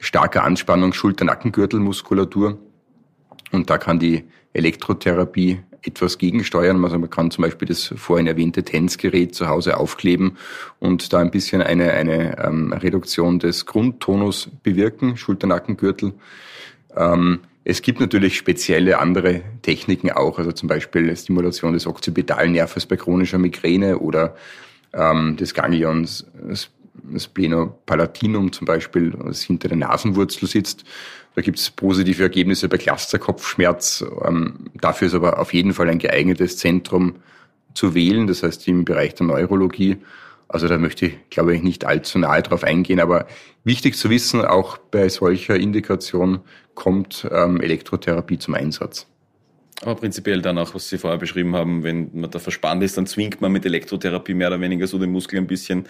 starker 0.00 0.42
Anspannung 0.42 0.92
Schulter-Nackengürtelmuskulatur. 0.92 2.58
Und 3.52 3.70
da 3.70 3.78
kann 3.78 4.00
die 4.00 4.24
Elektrotherapie 4.54 5.60
etwas 5.82 6.18
gegensteuern. 6.18 6.82
Also 6.82 6.98
man 6.98 7.10
kann 7.10 7.30
zum 7.30 7.42
Beispiel 7.42 7.68
das 7.68 7.94
vorhin 7.96 8.26
erwähnte 8.26 8.64
TENS-Gerät 8.64 9.36
zu 9.36 9.46
Hause 9.46 9.76
aufkleben 9.76 10.36
und 10.80 11.12
da 11.12 11.20
ein 11.20 11.30
bisschen 11.30 11.62
eine, 11.62 11.92
eine 11.92 12.44
ähm, 12.44 12.72
Reduktion 12.72 13.38
des 13.38 13.66
Grundtonus 13.66 14.50
bewirken, 14.64 15.16
Schulternackengürtel. 15.16 16.14
Ähm, 16.96 17.38
es 17.64 17.82
gibt 17.82 18.00
natürlich 18.00 18.36
spezielle 18.36 18.98
andere 18.98 19.42
Techniken 19.62 20.10
auch, 20.10 20.38
also 20.38 20.52
zum 20.52 20.68
Beispiel 20.68 21.14
Stimulation 21.16 21.74
des 21.74 21.86
Okzipitalnerves 21.86 22.86
bei 22.86 22.96
chronischer 22.96 23.38
Migräne 23.38 23.98
oder 23.98 24.34
ähm, 24.92 25.36
des 25.36 25.54
Ganglions 25.54 26.26
Splenopallatinum 27.16 28.52
zum 28.52 28.66
Beispiel, 28.66 29.10
das 29.10 29.42
hinter 29.42 29.68
der 29.68 29.76
Nasenwurzel 29.76 30.48
sitzt. 30.48 30.84
Da 31.34 31.42
gibt 31.42 31.58
es 31.58 31.70
positive 31.70 32.22
Ergebnisse 32.22 32.68
bei 32.68 32.76
Clusterkopfschmerz. 32.76 34.04
Ähm, 34.24 34.70
dafür 34.74 35.08
ist 35.08 35.14
aber 35.14 35.38
auf 35.38 35.54
jeden 35.54 35.74
Fall 35.74 35.88
ein 35.88 35.98
geeignetes 35.98 36.56
Zentrum 36.56 37.16
zu 37.74 37.94
wählen, 37.94 38.26
das 38.26 38.42
heißt 38.42 38.66
im 38.68 38.84
Bereich 38.84 39.14
der 39.14 39.26
Neurologie. 39.26 39.98
Also 40.52 40.66
da 40.66 40.78
möchte 40.78 41.06
ich, 41.06 41.30
glaube 41.30 41.54
ich, 41.54 41.62
nicht 41.62 41.84
allzu 41.84 42.18
nahe 42.18 42.42
drauf 42.42 42.64
eingehen. 42.64 42.98
Aber 42.98 43.26
wichtig 43.62 43.96
zu 43.96 44.10
wissen, 44.10 44.44
auch 44.44 44.78
bei 44.78 45.08
solcher 45.08 45.54
Indikation 45.54 46.40
kommt 46.74 47.26
ähm, 47.30 47.60
Elektrotherapie 47.60 48.38
zum 48.38 48.54
Einsatz. 48.54 49.06
Aber 49.82 49.94
prinzipiell 49.94 50.42
dann 50.42 50.58
auch, 50.58 50.74
was 50.74 50.88
Sie 50.88 50.98
vorher 50.98 51.18
beschrieben 51.18 51.54
haben, 51.54 51.84
wenn 51.84 52.10
man 52.12 52.30
da 52.30 52.40
verspannt 52.40 52.82
ist, 52.82 52.96
dann 52.96 53.06
zwingt 53.06 53.40
man 53.40 53.52
mit 53.52 53.64
Elektrotherapie 53.64 54.34
mehr 54.34 54.48
oder 54.48 54.60
weniger 54.60 54.88
so 54.88 54.98
den 54.98 55.12
Muskel 55.12 55.38
ein 55.38 55.46
bisschen, 55.46 55.86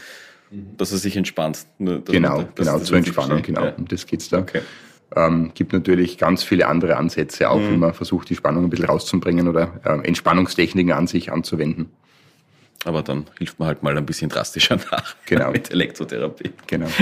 dass 0.76 0.92
er 0.92 0.98
sich 0.98 1.16
entspannt. 1.16 1.64
Genau, 1.78 2.00
genau, 2.04 2.44
genau, 2.54 2.78
zur 2.80 2.98
Entspannung, 2.98 3.42
genau. 3.42 3.64
Ja. 3.64 3.74
Um 3.76 3.88
das 3.88 4.06
geht's 4.06 4.28
da. 4.28 4.40
Okay. 4.40 4.60
Ähm, 5.16 5.52
gibt 5.54 5.72
natürlich 5.72 6.18
ganz 6.18 6.44
viele 6.44 6.68
andere 6.68 6.98
Ansätze, 6.98 7.48
auch 7.48 7.58
mhm. 7.58 7.72
wie 7.72 7.76
man 7.78 7.94
versucht, 7.94 8.28
die 8.28 8.36
Spannung 8.36 8.64
ein 8.64 8.70
bisschen 8.70 8.86
rauszubringen 8.86 9.48
oder 9.48 9.80
äh, 9.84 10.06
Entspannungstechniken 10.06 10.92
an 10.92 11.06
sich 11.06 11.32
anzuwenden. 11.32 11.90
Aber 12.84 13.02
dann 13.02 13.26
hilft 13.38 13.58
man 13.58 13.68
halt 13.68 13.82
mal 13.82 13.96
ein 13.96 14.06
bisschen 14.06 14.30
drastischer 14.30 14.76
nach 14.90 15.16
genau. 15.26 15.50
mit 15.50 15.70
Elektrotherapie. 15.70 16.52
Genau. 16.66 16.88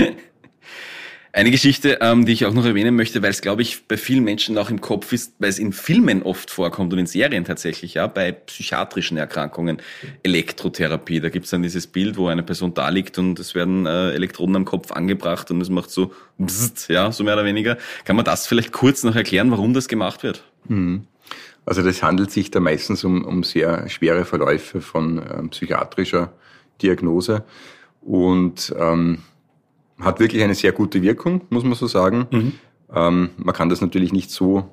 Eine 1.31 1.51
Geschichte, 1.51 1.99
ähm, 2.01 2.25
die 2.25 2.31
ich 2.31 2.45
auch 2.47 2.53
noch 2.53 2.65
erwähnen 2.65 2.95
möchte, 2.95 3.21
weil 3.21 3.29
es, 3.29 3.41
glaube 3.41 3.61
ich, 3.61 3.87
bei 3.87 3.97
vielen 3.97 4.23
Menschen 4.23 4.57
auch 4.57 4.71
im 4.71 4.81
Kopf 4.81 5.13
ist, 5.13 5.35
weil 5.37 5.49
es 5.49 5.59
in 5.59 5.73
Filmen 5.73 6.23
oft 6.23 6.49
vorkommt 6.49 6.91
und 6.91 6.97
in 6.97 7.05
Serien 7.05 7.45
tatsächlich, 7.45 7.93
ja, 7.93 8.07
bei 8.07 8.31
psychiatrischen 8.31 9.15
Erkrankungen, 9.15 9.79
Elektrotherapie. 10.23 11.19
Da 11.19 11.29
gibt 11.29 11.45
es 11.45 11.51
dann 11.51 11.61
dieses 11.61 11.85
Bild, 11.85 12.17
wo 12.17 12.29
eine 12.29 12.41
Person 12.41 12.73
da 12.73 12.89
liegt 12.89 13.19
und 13.19 13.37
es 13.37 13.53
werden 13.53 13.85
äh, 13.85 14.11
Elektroden 14.13 14.55
am 14.55 14.65
Kopf 14.65 14.91
angebracht 14.91 15.51
und 15.51 15.61
es 15.61 15.69
macht 15.69 15.91
so 15.91 16.13
bzzzt, 16.39 16.89
ja, 16.89 17.11
so 17.11 17.23
mehr 17.23 17.35
oder 17.35 17.45
weniger. 17.45 17.77
Kann 18.05 18.15
man 18.15 18.25
das 18.25 18.47
vielleicht 18.47 18.71
kurz 18.71 19.03
noch 19.03 19.15
erklären, 19.15 19.51
warum 19.51 19.75
das 19.75 19.87
gemacht 19.87 20.23
wird? 20.23 20.43
Mhm. 20.67 21.05
Also 21.69 21.83
das 21.83 22.01
handelt 22.01 22.31
sich 22.31 22.49
da 22.49 22.59
meistens 22.59 23.03
um, 23.03 23.23
um 23.23 23.43
sehr 23.43 23.87
schwere 23.89 24.25
Verläufe 24.25 24.81
von 24.81 25.21
ähm, 25.31 25.49
psychiatrischer 25.51 26.33
Diagnose 26.81 27.43
und 28.01 28.73
ähm, 28.75 29.19
hat 29.99 30.19
wirklich 30.19 30.41
eine 30.41 30.55
sehr 30.55 30.71
gute 30.71 31.03
Wirkung, 31.03 31.41
muss 31.51 31.63
man 31.63 31.75
so 31.75 31.85
sagen. 31.85 32.25
Mhm. 32.31 32.53
Ähm, 32.91 33.29
man 33.37 33.53
kann 33.53 33.69
das 33.69 33.81
natürlich 33.81 34.11
nicht 34.11 34.31
so 34.31 34.67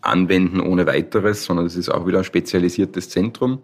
anwenden 0.00 0.60
ohne 0.60 0.86
weiteres, 0.86 1.44
sondern 1.44 1.66
es 1.66 1.74
ist 1.74 1.88
auch 1.88 2.06
wieder 2.06 2.18
ein 2.18 2.24
spezialisiertes 2.24 3.08
Zentrum. 3.08 3.60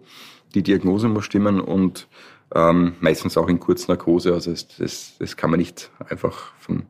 Die 0.53 0.61
Diagnose 0.61 1.07
muss 1.07 1.23
stimmen 1.23 1.61
und 1.61 2.09
ähm, 2.53 2.95
meistens 2.99 3.37
auch 3.37 3.47
in 3.47 3.61
Kurznarkose. 3.61 4.33
Also 4.33 4.51
das, 4.51 4.67
das, 4.67 5.13
das 5.17 5.37
kann 5.37 5.49
man 5.49 5.59
nicht 5.59 5.91
einfach 6.09 6.51
von 6.59 6.83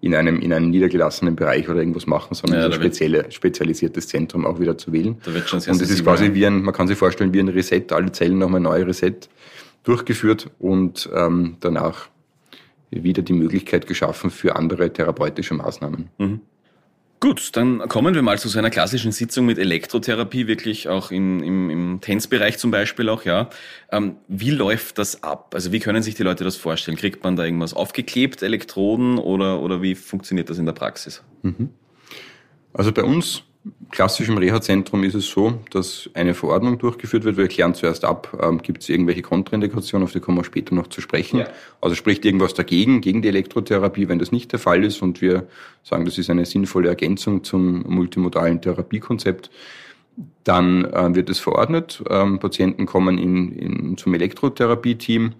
in 0.00 0.14
einem, 0.14 0.40
in 0.40 0.52
einem 0.52 0.70
niedergelassenen 0.70 1.36
Bereich 1.36 1.68
oder 1.68 1.80
irgendwas 1.80 2.06
machen, 2.06 2.34
sondern 2.34 2.60
ja, 2.60 2.66
ein 2.66 2.72
spezielle, 2.72 3.30
spezialisiertes 3.30 4.08
Zentrum 4.08 4.46
auch 4.46 4.58
wieder 4.58 4.78
zu 4.78 4.92
wählen. 4.92 5.18
Da 5.24 5.34
wird 5.34 5.48
schon 5.48 5.60
sehr 5.60 5.74
und 5.74 5.82
es 5.82 5.90
ist 5.90 6.02
quasi 6.02 6.32
wie 6.32 6.46
ein, 6.46 6.62
man 6.62 6.74
kann 6.74 6.88
sich 6.88 6.96
vorstellen, 6.96 7.34
wie 7.34 7.40
ein 7.40 7.48
Reset, 7.48 7.84
alle 7.90 8.10
Zellen 8.12 8.38
nochmal 8.38 8.60
neu 8.60 8.82
Reset 8.82 9.28
durchgeführt 9.82 10.50
und 10.58 11.08
ähm, 11.14 11.56
danach 11.60 12.08
wieder 12.90 13.22
die 13.22 13.32
Möglichkeit 13.32 13.86
geschaffen 13.86 14.30
für 14.30 14.56
andere 14.56 14.92
therapeutische 14.92 15.54
Maßnahmen. 15.54 16.08
Mhm. 16.18 16.40
Gut, 17.20 17.54
dann 17.54 17.80
kommen 17.80 18.14
wir 18.14 18.22
mal 18.22 18.38
zu 18.38 18.48
so 18.48 18.58
einer 18.58 18.70
klassischen 18.70 19.12
Sitzung 19.12 19.44
mit 19.44 19.58
Elektrotherapie, 19.58 20.46
wirklich 20.46 20.88
auch 20.88 21.10
in, 21.10 21.42
im, 21.42 21.68
im 21.68 22.00
Tänzbereich 22.00 22.56
zum 22.56 22.70
Beispiel 22.70 23.10
auch, 23.10 23.26
ja. 23.26 23.50
Ähm, 23.92 24.16
wie 24.26 24.50
läuft 24.50 24.96
das 24.96 25.22
ab? 25.22 25.54
Also 25.54 25.70
wie 25.70 25.80
können 25.80 26.02
sich 26.02 26.14
die 26.14 26.22
Leute 26.22 26.44
das 26.44 26.56
vorstellen? 26.56 26.96
Kriegt 26.96 27.22
man 27.22 27.36
da 27.36 27.44
irgendwas 27.44 27.74
aufgeklebt, 27.74 28.42
Elektroden 28.42 29.18
oder, 29.18 29.60
oder 29.60 29.82
wie 29.82 29.94
funktioniert 29.96 30.48
das 30.48 30.56
in 30.56 30.64
der 30.64 30.72
Praxis? 30.72 31.22
Mhm. 31.42 31.68
Also 32.72 32.90
bei 32.90 33.04
uns 33.04 33.42
Klassisch 33.90 34.28
im 34.28 34.38
Reha-Zentrum 34.38 35.04
ist 35.04 35.14
es 35.14 35.26
so, 35.26 35.58
dass 35.70 36.08
eine 36.14 36.32
Verordnung 36.32 36.78
durchgeführt 36.78 37.24
wird. 37.24 37.36
Wir 37.36 37.48
klären 37.48 37.74
zuerst 37.74 38.06
ab, 38.06 38.38
ähm, 38.40 38.62
gibt 38.62 38.82
es 38.82 38.88
irgendwelche 38.88 39.20
Kontraindikationen, 39.20 40.04
auf 40.04 40.12
die 40.12 40.20
kommen 40.20 40.38
wir 40.38 40.44
später 40.44 40.74
noch 40.74 40.86
zu 40.86 41.02
sprechen. 41.02 41.40
Ja. 41.40 41.48
Also 41.80 41.94
spricht 41.94 42.24
irgendwas 42.24 42.54
dagegen, 42.54 43.02
gegen 43.02 43.20
die 43.20 43.28
Elektrotherapie, 43.28 44.08
wenn 44.08 44.18
das 44.18 44.32
nicht 44.32 44.52
der 44.52 44.60
Fall 44.60 44.82
ist 44.82 45.02
und 45.02 45.20
wir 45.20 45.46
sagen, 45.82 46.06
das 46.06 46.16
ist 46.16 46.30
eine 46.30 46.46
sinnvolle 46.46 46.88
Ergänzung 46.88 47.44
zum 47.44 47.82
multimodalen 47.82 48.62
Therapiekonzept, 48.62 49.50
dann 50.44 50.86
äh, 50.86 51.14
wird 51.14 51.28
es 51.28 51.38
verordnet. 51.38 52.02
Ähm, 52.08 52.38
Patienten 52.38 52.86
kommen 52.86 53.18
in, 53.18 53.52
in, 53.52 53.96
zum 53.98 54.14
Elektrotherapie-Team. 54.14 55.34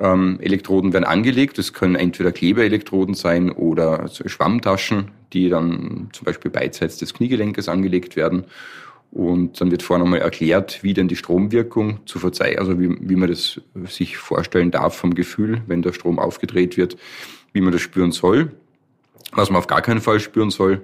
Ähm, 0.00 0.38
Elektroden 0.40 0.94
werden 0.94 1.04
angelegt. 1.04 1.58
Das 1.58 1.74
können 1.74 1.94
entweder 1.94 2.32
Klebeelektroden 2.32 3.14
sein 3.14 3.52
oder 3.52 4.08
Schwammtaschen, 4.08 5.10
die 5.34 5.50
dann 5.50 6.08
zum 6.12 6.24
Beispiel 6.24 6.50
beidseits 6.50 6.96
des 6.96 7.12
Kniegelenkes 7.12 7.68
angelegt 7.68 8.16
werden. 8.16 8.44
Und 9.12 9.60
dann 9.60 9.70
wird 9.70 9.82
vorher 9.82 10.02
nochmal 10.02 10.20
erklärt, 10.20 10.82
wie 10.82 10.94
denn 10.94 11.08
die 11.08 11.16
Stromwirkung 11.16 11.98
zu 12.06 12.18
verzeihen, 12.18 12.58
also 12.58 12.80
wie, 12.80 12.96
wie 13.00 13.16
man 13.16 13.28
das 13.28 13.60
sich 13.88 14.16
vorstellen 14.16 14.70
darf 14.70 14.96
vom 14.96 15.14
Gefühl, 15.14 15.62
wenn 15.66 15.82
der 15.82 15.92
Strom 15.92 16.18
aufgedreht 16.18 16.76
wird, 16.76 16.96
wie 17.52 17.60
man 17.60 17.72
das 17.72 17.82
spüren 17.82 18.12
soll, 18.12 18.52
was 19.32 19.50
man 19.50 19.58
auf 19.58 19.66
gar 19.66 19.82
keinen 19.82 20.00
Fall 20.00 20.20
spüren 20.20 20.50
soll 20.50 20.80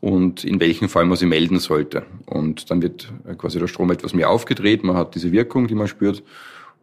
und 0.00 0.44
in 0.44 0.60
welchem 0.60 0.88
Fall 0.88 1.06
man 1.06 1.16
sie 1.16 1.26
melden 1.26 1.60
sollte. 1.60 2.02
Und 2.26 2.70
dann 2.70 2.82
wird 2.82 3.10
quasi 3.38 3.58
der 3.58 3.68
Strom 3.68 3.90
etwas 3.90 4.14
mehr 4.14 4.28
aufgedreht, 4.30 4.82
man 4.82 4.96
hat 4.96 5.14
diese 5.14 5.32
Wirkung, 5.32 5.68
die 5.68 5.76
man 5.76 5.88
spürt 5.88 6.24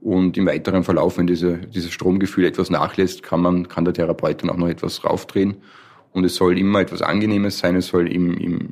und 0.02 0.38
im 0.38 0.46
weiteren 0.46 0.84
Verlauf, 0.84 1.18
wenn 1.18 1.28
diese, 1.28 1.58
dieses 1.58 1.92
Stromgefühl 1.92 2.46
etwas 2.46 2.70
nachlässt, 2.70 3.24
kann 3.24 3.42
man, 3.42 3.68
kann 3.68 3.86
der 3.86 3.94
Therapeut 3.94 4.44
dann 4.44 4.50
auch 4.50 4.58
noch 4.58 4.68
etwas 4.70 5.04
raufdrehen. 5.04 5.58
Und 6.14 6.24
es 6.24 6.36
soll 6.36 6.58
immer 6.58 6.80
etwas 6.80 7.02
Angenehmes 7.02 7.60
sein, 7.60 7.76
es 7.76 7.88
soll 7.88 8.12
im, 8.12 8.38
im, 8.38 8.70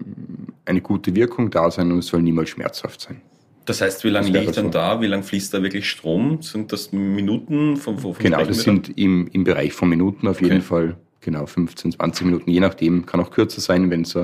eine 0.66 0.82
gute 0.82 1.16
Wirkung 1.16 1.50
da 1.50 1.70
sein 1.70 1.92
und 1.92 2.00
es 2.00 2.08
soll 2.08 2.22
niemals 2.22 2.50
schmerzhaft 2.50 3.02
sein. 3.02 3.22
Das 3.66 3.82
heißt, 3.82 4.04
wie 4.04 4.10
lange 4.10 4.30
liegt 4.30 4.58
dann 4.58 4.66
so. 4.66 4.72
da? 4.72 5.02
Wie 5.02 5.08
lange 5.08 5.24
fließt 5.24 5.54
da 5.54 5.64
wirklich 5.64 5.90
Strom? 5.90 6.42
Sind 6.42 6.72
das 6.72 6.92
Minuten? 6.92 7.78
Von, 7.78 7.98
von 7.98 8.14
genau, 8.20 8.44
das 8.44 8.62
sind 8.62 8.96
im, 8.98 9.28
im 9.32 9.44
Bereich 9.44 9.74
von 9.74 9.90
Minuten 9.90 10.28
auf 10.28 10.40
jeden 10.42 10.58
okay. 10.58 10.62
Fall. 10.62 10.98
Genau, 11.22 11.48
15, 11.48 11.94
20 11.94 12.26
Minuten, 12.28 12.52
je 12.52 12.60
nachdem. 12.60 13.08
Kann 13.08 13.20
auch 13.20 13.32
kürzer 13.32 13.60
sein, 13.60 13.90
wenn 13.90 14.04
es 14.04 14.16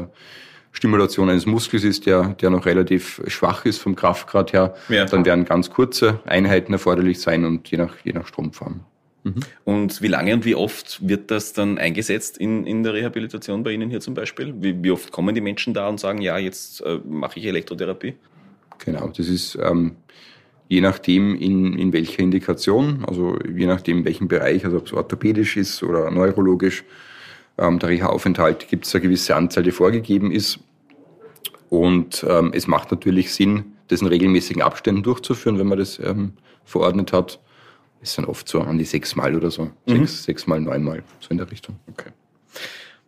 Stimulation 0.72 1.30
eines 1.30 1.46
Muskels 1.46 1.84
ist, 1.84 2.06
der, 2.06 2.36
der 2.42 2.50
noch 2.50 2.66
relativ 2.66 3.22
schwach 3.28 3.66
ist 3.66 3.80
vom 3.80 3.96
Kraftgrad 3.96 4.54
her, 4.54 4.76
ja. 4.90 5.06
dann 5.06 5.26
werden 5.26 5.46
ganz 5.46 5.70
kurze 5.70 6.20
Einheiten 6.26 6.74
erforderlich 6.74 7.20
sein 7.20 7.46
und 7.46 7.70
je 7.70 7.78
nach, 7.78 7.96
je 8.04 8.14
nach 8.14 8.26
Stromform. 8.26 8.82
Mhm. 9.24 9.36
Und 9.66 10.02
wie 10.02 10.08
lange 10.08 10.34
und 10.34 10.46
wie 10.46 10.56
oft 10.56 11.08
wird 11.08 11.30
das 11.30 11.54
dann 11.54 11.78
eingesetzt 11.78 12.38
in, 12.38 12.66
in 12.66 12.84
der 12.84 12.94
Rehabilitation 12.94 13.64
bei 13.64 13.72
Ihnen 13.72 13.90
hier 13.90 14.00
zum 14.00 14.14
Beispiel? 14.14 14.54
Wie, 14.60 14.82
wie 14.82 14.92
oft 14.92 15.12
kommen 15.12 15.36
die 15.36 15.42
Menschen 15.42 15.74
da 15.74 15.88
und 15.88 16.00
sagen, 16.00 16.22
ja, 16.22 16.38
jetzt 16.38 16.82
äh, 16.82 17.00
mache 17.06 17.40
ich 17.40 17.46
Elektrotherapie? 17.46 18.16
Genau, 18.80 19.12
das 19.16 19.28
ist 19.28 19.58
ähm, 19.62 19.98
je 20.72 20.80
nachdem 20.80 21.36
in, 21.36 21.78
in 21.78 21.92
welcher 21.92 22.20
Indikation, 22.20 23.04
also 23.06 23.38
je 23.46 23.66
nachdem 23.66 24.00
in 24.00 24.06
welchem 24.06 24.28
Bereich, 24.30 24.64
also 24.64 24.78
ob 24.78 24.88
es 24.88 24.94
orthopädisch 24.94 25.58
ist 25.58 25.84
oder 25.84 26.10
neurologisch, 26.10 26.86
ähm, 27.58 27.80
der 27.80 27.90
Reha-Aufenthalt 27.90 28.68
gibt 28.68 28.86
es 28.86 28.96
eine 28.96 29.02
gewisse 29.02 29.36
Anzahl, 29.36 29.64
die 29.64 29.72
vorgegeben 29.72 30.32
ist. 30.32 30.60
Und 31.70 32.26
ähm, 32.28 32.52
es 32.54 32.68
macht 32.68 32.92
natürlich 32.92 33.34
Sinn, 33.34 33.74
das 33.88 34.02
in 34.02 34.08
regelmäßigen 34.08 34.62
Abständen 34.62 35.04
durchzuführen, 35.04 35.58
wenn 35.60 35.68
man 35.68 35.78
das 35.78 36.00
ähm, 36.00 36.34
verordnet 36.66 37.14
hat. 37.14 37.40
Es 38.02 38.14
sind 38.14 38.26
oft 38.26 38.48
so 38.48 38.62
an 38.62 38.78
die 38.78 38.86
sechs 38.86 39.16
Mal 39.16 39.36
oder 39.36 39.52
so. 39.52 39.66
Mhm. 39.86 40.00
Sechs, 40.00 40.24
sechs 40.24 40.48
Mal, 40.48 40.60
neun 40.60 40.84
Mal, 40.84 41.04
so 41.20 41.30
in 41.30 41.38
der 41.38 41.50
Richtung. 41.52 41.80
Okay. 41.90 42.12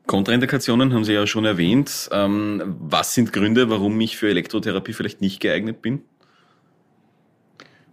Kontraindikationen 0.06 0.94
haben 0.94 1.06
Sie 1.06 1.14
ja 1.14 1.26
schon 1.26 1.46
erwähnt. 1.46 2.10
Ähm, 2.12 2.76
was 2.80 3.14
sind 3.14 3.34
Gründe, 3.34 3.70
warum 3.70 4.00
ich 4.02 4.18
für 4.18 4.30
Elektrotherapie 4.30 4.94
vielleicht 4.94 5.22
nicht 5.22 5.40
geeignet 5.40 5.82
bin? 5.82 6.02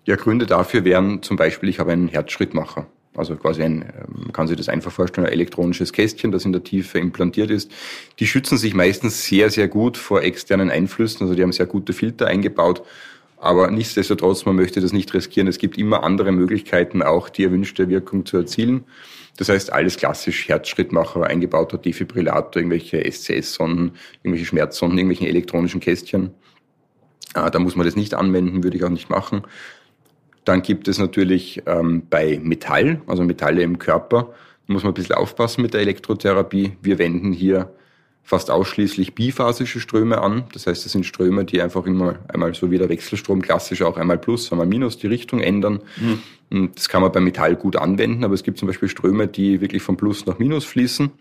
Ja, 0.05 0.17
Gründe 0.17 0.47
dafür 0.47 0.85
wären 0.85 1.23
zum 1.23 1.37
Beispiel, 1.37 1.69
ich 1.69 1.79
habe 1.79 1.93
einen 1.93 2.09
Herzschrittmacher. 2.09 2.87
Also 3.15 3.35
quasi 3.37 3.63
ein, 3.63 3.79
man 3.79 4.27
ähm, 4.27 4.33
kann 4.33 4.47
sich 4.47 4.57
das 4.57 4.69
einfach 4.69 4.93
vorstellen, 4.93 5.27
ein 5.27 5.33
elektronisches 5.33 5.93
Kästchen, 5.93 6.31
das 6.31 6.45
in 6.45 6.53
der 6.53 6.63
Tiefe 6.63 6.99
implantiert 6.99 7.51
ist. 7.51 7.71
Die 8.21 8.27
schützen 8.27 8.57
sich 8.57 8.73
meistens 8.73 9.25
sehr, 9.25 9.51
sehr 9.51 9.67
gut 9.67 9.97
vor 9.97 10.23
externen 10.23 10.71
Einflüssen. 10.71 11.23
Also 11.23 11.35
die 11.35 11.43
haben 11.43 11.53
sehr 11.53 11.67
gute 11.67 11.93
Filter 11.93 12.29
eingebaut. 12.29 12.83
Aber 13.37 13.71
nichtsdestotrotz, 13.71 14.45
man 14.45 14.55
möchte 14.55 14.81
das 14.81 14.93
nicht 14.93 15.13
riskieren. 15.15 15.49
Es 15.49 15.59
gibt 15.59 15.79
immer 15.79 16.05
andere 16.05 16.31
Möglichkeiten, 16.31 17.03
auch 17.03 17.29
die 17.31 17.45
erwünschte 17.45 17.89
Wirkung 17.89 18.27
zu 18.27 18.37
erzielen. 18.37 18.85
Das 19.39 19.49
heißt, 19.49 19.73
alles 19.73 19.97
klassisch 19.97 20.49
Herzschrittmacher, 20.49 21.25
eingebauter 21.25 21.79
Defibrillator, 21.79 22.61
irgendwelche 22.61 23.03
SCS-Sonden, 23.11 23.93
irgendwelche 24.23 24.45
Schmerzsonden, 24.45 24.99
irgendwelche 24.99 25.27
elektronischen 25.27 25.81
Kästchen. 25.81 26.35
Ah, 27.33 27.49
da 27.49 27.59
muss 27.59 27.77
man 27.77 27.87
das 27.87 27.97
nicht 27.97 28.13
anwenden, 28.13 28.63
würde 28.63 28.77
ich 28.77 28.85
auch 28.85 28.91
nicht 28.91 29.09
machen. 29.09 29.43
Dann 30.51 30.63
gibt 30.63 30.89
es 30.89 30.99
natürlich 30.99 31.63
ähm, 31.67 32.03
bei 32.11 32.41
Metall, 32.43 33.03
also 33.07 33.23
Metalle 33.23 33.63
im 33.63 33.79
Körper, 33.79 34.35
muss 34.67 34.83
man 34.83 34.91
ein 34.91 34.95
bisschen 34.95 35.15
aufpassen 35.15 35.63
mit 35.63 35.75
der 35.75 35.81
Elektrotherapie. 35.81 36.73
Wir 36.83 36.99
wenden 36.99 37.33
hier 37.33 37.73
fast 38.25 38.51
ausschließlich 38.51 39.15
biphasische 39.15 39.79
Ströme 39.79 40.21
an. 40.21 40.47
Das 40.53 40.67
heißt, 40.67 40.85
es 40.85 40.91
sind 40.91 41.07
Ströme, 41.07 41.45
die 41.45 41.63
einfach 41.63 41.87
immer 41.87 42.17
einmal 42.27 42.53
so 42.53 42.73
wie 42.73 42.79
der 42.79 42.89
Wechselstrom 42.89 43.43
klassisch 43.43 43.83
auch 43.83 43.97
einmal 43.97 44.19
plus, 44.19 44.51
einmal 44.51 44.67
minus 44.67 44.99
die 44.99 45.07
Richtung 45.07 45.39
ändern. 45.39 45.83
Mhm. 46.51 46.71
Das 46.75 46.89
kann 46.89 47.03
man 47.03 47.13
beim 47.13 47.23
Metall 47.23 47.55
gut 47.55 47.77
anwenden, 47.77 48.25
aber 48.25 48.35
es 48.35 48.43
gibt 48.43 48.59
zum 48.59 48.67
Beispiel 48.67 48.89
Ströme, 48.89 49.29
die 49.29 49.61
wirklich 49.61 49.85
von 49.85 49.97
plus 49.97 50.27
nach 50.27 50.41
minus 50.41 50.65
fließen. 50.65 51.13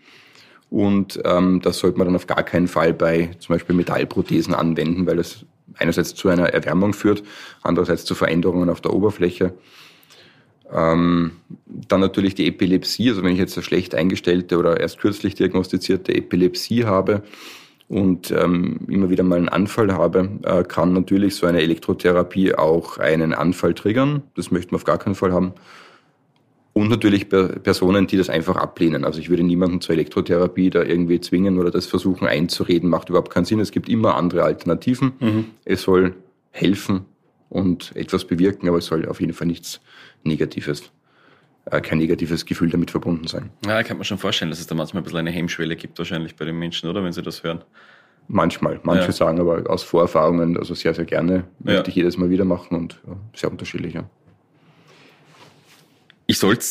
Und 0.70 1.20
ähm, 1.24 1.60
das 1.62 1.78
sollte 1.78 1.98
man 1.98 2.08
dann 2.08 2.16
auf 2.16 2.26
gar 2.26 2.42
keinen 2.42 2.66
Fall 2.66 2.92
bei 2.92 3.30
zum 3.38 3.54
Beispiel 3.54 3.76
Metallprothesen 3.76 4.54
anwenden, 4.54 5.06
weil 5.06 5.20
es 5.20 5.46
einerseits 5.80 6.14
zu 6.14 6.28
einer 6.28 6.48
Erwärmung 6.48 6.92
führt, 6.92 7.22
andererseits 7.62 8.04
zu 8.04 8.14
Veränderungen 8.14 8.68
auf 8.68 8.80
der 8.80 8.92
Oberfläche. 8.92 9.54
Ähm, 10.72 11.32
dann 11.66 12.00
natürlich 12.00 12.34
die 12.34 12.46
Epilepsie, 12.46 13.10
also 13.10 13.22
wenn 13.22 13.32
ich 13.32 13.38
jetzt 13.38 13.56
eine 13.56 13.64
schlecht 13.64 13.94
eingestellte 13.94 14.56
oder 14.56 14.78
erst 14.78 14.98
kürzlich 14.98 15.34
diagnostizierte 15.34 16.14
Epilepsie 16.14 16.84
habe 16.84 17.22
und 17.88 18.30
ähm, 18.30 18.80
immer 18.88 19.10
wieder 19.10 19.24
mal 19.24 19.36
einen 19.36 19.48
Anfall 19.48 19.92
habe, 19.92 20.28
äh, 20.44 20.62
kann 20.62 20.92
natürlich 20.92 21.34
so 21.34 21.46
eine 21.46 21.60
Elektrotherapie 21.60 22.54
auch 22.54 22.98
einen 22.98 23.34
Anfall 23.34 23.74
triggern. 23.74 24.22
Das 24.36 24.52
möchten 24.52 24.72
wir 24.72 24.76
auf 24.76 24.84
gar 24.84 24.98
keinen 24.98 25.16
Fall 25.16 25.32
haben. 25.32 25.54
Und 26.72 26.88
natürlich 26.88 27.28
Personen, 27.28 28.06
die 28.06 28.16
das 28.16 28.30
einfach 28.30 28.56
ablehnen. 28.56 29.04
Also 29.04 29.18
ich 29.18 29.28
würde 29.28 29.42
niemanden 29.42 29.80
zur 29.80 29.94
Elektrotherapie 29.94 30.70
da 30.70 30.82
irgendwie 30.82 31.20
zwingen 31.20 31.58
oder 31.58 31.70
das 31.70 31.86
versuchen 31.86 32.28
einzureden, 32.28 32.88
macht 32.88 33.08
überhaupt 33.08 33.30
keinen 33.32 33.44
Sinn. 33.44 33.58
Es 33.58 33.72
gibt 33.72 33.88
immer 33.88 34.14
andere 34.14 34.44
Alternativen. 34.44 35.12
Mhm. 35.18 35.44
Es 35.64 35.82
soll 35.82 36.14
helfen 36.52 37.06
und 37.48 37.94
etwas 37.96 38.24
bewirken, 38.24 38.68
aber 38.68 38.78
es 38.78 38.86
soll 38.86 39.06
auf 39.06 39.20
jeden 39.20 39.32
Fall 39.32 39.48
nichts 39.48 39.80
Negatives, 40.22 40.92
äh, 41.66 41.80
kein 41.80 41.98
negatives 41.98 42.46
Gefühl 42.46 42.70
damit 42.70 42.90
verbunden 42.90 43.26
sein. 43.26 43.50
Ja, 43.66 43.80
ich 43.80 43.86
kann 43.86 43.98
mir 43.98 44.04
schon 44.04 44.18
vorstellen, 44.18 44.50
dass 44.50 44.60
es 44.60 44.66
da 44.66 44.74
manchmal 44.74 45.02
ein 45.02 45.04
bisschen 45.04 45.18
eine 45.18 45.30
Hemmschwelle 45.30 45.76
gibt 45.76 45.98
wahrscheinlich 45.98 46.36
bei 46.36 46.44
den 46.44 46.58
Menschen, 46.58 46.88
oder, 46.88 47.02
wenn 47.02 47.12
sie 47.12 47.22
das 47.22 47.42
hören. 47.42 47.64
Manchmal. 48.28 48.78
Manche 48.84 49.06
ja. 49.06 49.12
sagen 49.12 49.40
aber 49.40 49.68
aus 49.68 49.82
Vorerfahrungen, 49.82 50.56
also 50.56 50.74
sehr, 50.74 50.94
sehr 50.94 51.04
gerne, 51.04 51.44
möchte 51.58 51.82
ja. 51.82 51.88
ich 51.88 51.94
jedes 51.96 52.16
Mal 52.16 52.30
wieder 52.30 52.44
machen 52.44 52.76
und 52.76 53.00
ja, 53.06 53.16
sehr 53.34 53.50
unterschiedlich. 53.50 53.94
Ja. 53.94 54.08
Ich 56.30 56.38
sollte 56.38 56.64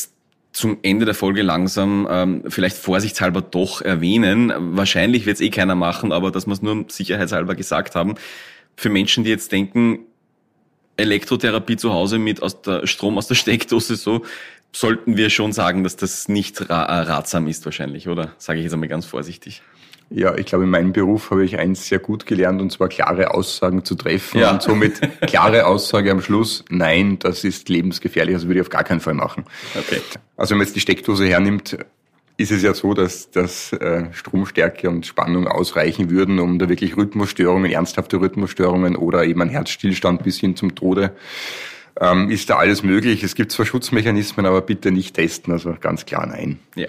zum 0.52 0.78
Ende 0.80 1.04
der 1.04 1.12
Folge 1.12 1.42
langsam 1.42 2.08
ähm, 2.10 2.44
vielleicht 2.48 2.78
vorsichtshalber 2.78 3.42
doch 3.42 3.82
erwähnen. 3.82 4.50
Wahrscheinlich 4.74 5.26
wird 5.26 5.34
es 5.34 5.42
eh 5.42 5.50
keiner 5.50 5.74
machen, 5.74 6.12
aber 6.12 6.30
dass 6.30 6.46
wir 6.46 6.54
es 6.54 6.62
nur 6.62 6.86
sicherheitshalber 6.88 7.54
gesagt 7.54 7.94
haben. 7.94 8.14
Für 8.74 8.88
Menschen, 8.88 9.22
die 9.22 9.28
jetzt 9.28 9.52
denken, 9.52 9.98
Elektrotherapie 10.96 11.76
zu 11.76 11.92
Hause 11.92 12.18
mit 12.18 12.42
aus 12.42 12.62
der 12.62 12.86
Strom 12.86 13.18
aus 13.18 13.26
der 13.26 13.34
Steckdose 13.34 13.96
so, 13.96 14.24
sollten 14.72 15.18
wir 15.18 15.28
schon 15.28 15.52
sagen, 15.52 15.84
dass 15.84 15.96
das 15.96 16.30
nicht 16.30 16.70
ra 16.70 16.84
äh, 16.84 17.02
ratsam 17.02 17.46
ist 17.46 17.66
wahrscheinlich, 17.66 18.08
oder? 18.08 18.32
Sage 18.38 18.60
ich 18.60 18.64
jetzt 18.64 18.72
einmal 18.72 18.88
ganz 18.88 19.04
vorsichtig. 19.04 19.60
Ja, 20.12 20.36
ich 20.36 20.46
glaube, 20.46 20.64
in 20.64 20.70
meinem 20.70 20.92
Beruf 20.92 21.30
habe 21.30 21.44
ich 21.44 21.58
eins 21.58 21.86
sehr 21.86 22.00
gut 22.00 22.26
gelernt, 22.26 22.60
und 22.60 22.72
zwar 22.72 22.88
klare 22.88 23.32
Aussagen 23.32 23.84
zu 23.84 23.94
treffen 23.94 24.40
ja. 24.40 24.50
und 24.50 24.60
somit 24.60 25.00
klare 25.28 25.66
Aussage 25.66 26.10
am 26.10 26.20
Schluss, 26.20 26.64
nein, 26.68 27.20
das 27.20 27.44
ist 27.44 27.68
lebensgefährlich, 27.68 28.34
also 28.34 28.48
würde 28.48 28.58
ich 28.58 28.66
auf 28.66 28.70
gar 28.70 28.82
keinen 28.82 29.00
Fall 29.00 29.14
machen. 29.14 29.44
Okay. 29.78 30.00
Also 30.36 30.50
wenn 30.50 30.58
man 30.58 30.66
jetzt 30.66 30.74
die 30.74 30.80
Steckdose 30.80 31.26
hernimmt, 31.26 31.78
ist 32.36 32.50
es 32.50 32.62
ja 32.62 32.74
so, 32.74 32.94
dass, 32.94 33.30
dass 33.30 33.72
äh, 33.72 34.06
Stromstärke 34.12 34.88
und 34.88 35.06
Spannung 35.06 35.46
ausreichen 35.46 36.10
würden, 36.10 36.40
um 36.40 36.58
da 36.58 36.68
wirklich 36.68 36.96
Rhythmusstörungen, 36.96 37.70
ernsthafte 37.70 38.20
Rhythmusstörungen 38.20 38.96
oder 38.96 39.24
eben 39.24 39.42
ein 39.42 39.50
Herzstillstand 39.50 40.24
bis 40.24 40.40
hin 40.40 40.56
zum 40.56 40.74
Tode 40.74 41.12
ähm, 42.00 42.30
ist 42.30 42.48
da 42.48 42.56
alles 42.56 42.82
möglich. 42.82 43.22
Es 43.22 43.34
gibt 43.34 43.52
zwar 43.52 43.66
Schutzmechanismen, 43.66 44.46
aber 44.46 44.62
bitte 44.62 44.90
nicht 44.90 45.14
testen, 45.14 45.52
also 45.52 45.76
ganz 45.78 46.06
klar 46.06 46.26
nein. 46.26 46.58
Ja. 46.74 46.88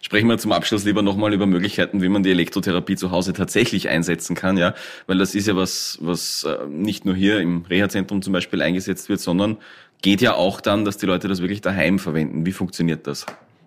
Sprechen 0.00 0.28
wir 0.28 0.38
zum 0.38 0.50
Abschluss 0.50 0.84
lieber 0.84 1.02
nochmal 1.02 1.32
über 1.32 1.46
Möglichkeiten, 1.46 2.02
wie 2.02 2.08
man 2.08 2.24
die 2.24 2.30
Elektrotherapie 2.30 2.96
zu 2.96 3.12
Hause 3.12 3.32
tatsächlich 3.32 3.88
einsetzen 3.88 4.34
kann, 4.34 4.56
ja, 4.56 4.74
weil 5.06 5.18
das 5.18 5.34
ist 5.36 5.46
ja 5.46 5.54
was, 5.54 5.98
was 6.00 6.44
äh, 6.44 6.66
nicht 6.68 7.04
nur 7.04 7.14
hier 7.14 7.38
im 7.40 7.62
Reha-Zentrum 7.62 8.22
zum 8.22 8.32
Beispiel 8.32 8.60
eingesetzt 8.60 9.08
wird, 9.08 9.20
sondern 9.20 9.58
geht 10.02 10.20
ja 10.20 10.34
auch 10.34 10.60
dann, 10.60 10.84
dass 10.84 10.96
die 10.96 11.06
Leute 11.06 11.28
das 11.28 11.40
wirklich 11.40 11.60
daheim 11.60 11.98
verwenden. 11.98 12.44
Wie 12.44 12.52
funktioniert 12.52 13.06
das? 13.06 13.26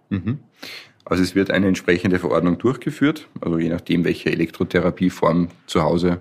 Mhm. 0.10 0.40
Also 1.06 1.24
es 1.24 1.36
wird 1.36 1.52
eine 1.52 1.68
entsprechende 1.68 2.20
Verordnung 2.20 2.58
durchgeführt, 2.58 3.28
also 3.40 3.58
je 3.58 3.70
nachdem, 3.70 4.04
welche 4.04 4.32
Elektrotherapieform 4.32 5.50
zu 5.66 5.82
Hause 5.82 6.20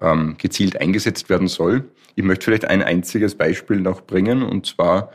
ähm, 0.00 0.36
gezielt 0.38 0.80
eingesetzt 0.80 1.28
werden 1.28 1.48
soll. 1.48 1.84
Ich 2.14 2.24
möchte 2.24 2.46
vielleicht 2.46 2.64
ein 2.64 2.82
einziges 2.82 3.34
Beispiel 3.34 3.80
noch 3.80 4.02
bringen, 4.02 4.42
und 4.42 4.66
zwar 4.66 5.10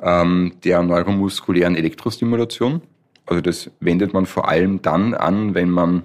ähm, 0.00 0.54
der 0.64 0.82
neuromuskulären 0.82 1.76
Elektrostimulation. 1.76 2.82
Also 3.26 3.40
das 3.40 3.70
wendet 3.80 4.12
man 4.12 4.26
vor 4.26 4.48
allem 4.48 4.82
dann 4.82 5.14
an, 5.14 5.54
wenn 5.54 5.70
man 5.70 6.02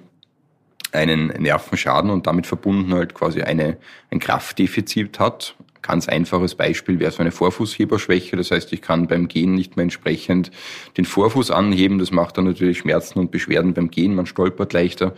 einen 0.92 1.28
Nervenschaden 1.28 2.10
und 2.10 2.26
damit 2.26 2.46
verbunden 2.46 2.92
halt 2.94 3.14
quasi 3.14 3.42
eine, 3.42 3.76
ein 4.10 4.18
Kraftdefizit 4.18 5.18
hat. 5.18 5.54
Ganz 5.82 6.08
einfaches 6.08 6.54
Beispiel 6.54 6.98
wäre 6.98 7.10
so 7.10 7.20
eine 7.20 7.30
Vorfußheberschwäche. 7.30 8.36
Das 8.36 8.50
heißt, 8.50 8.72
ich 8.72 8.82
kann 8.82 9.06
beim 9.06 9.28
Gehen 9.28 9.54
nicht 9.54 9.76
mehr 9.76 9.84
entsprechend 9.84 10.50
den 10.96 11.04
Vorfuß 11.04 11.50
anheben. 11.50 11.98
Das 11.98 12.10
macht 12.10 12.36
dann 12.36 12.44
natürlich 12.44 12.78
Schmerzen 12.78 13.18
und 13.18 13.30
Beschwerden 13.30 13.72
beim 13.72 13.90
Gehen. 13.90 14.14
Man 14.14 14.26
stolpert 14.26 14.72
leichter. 14.72 15.14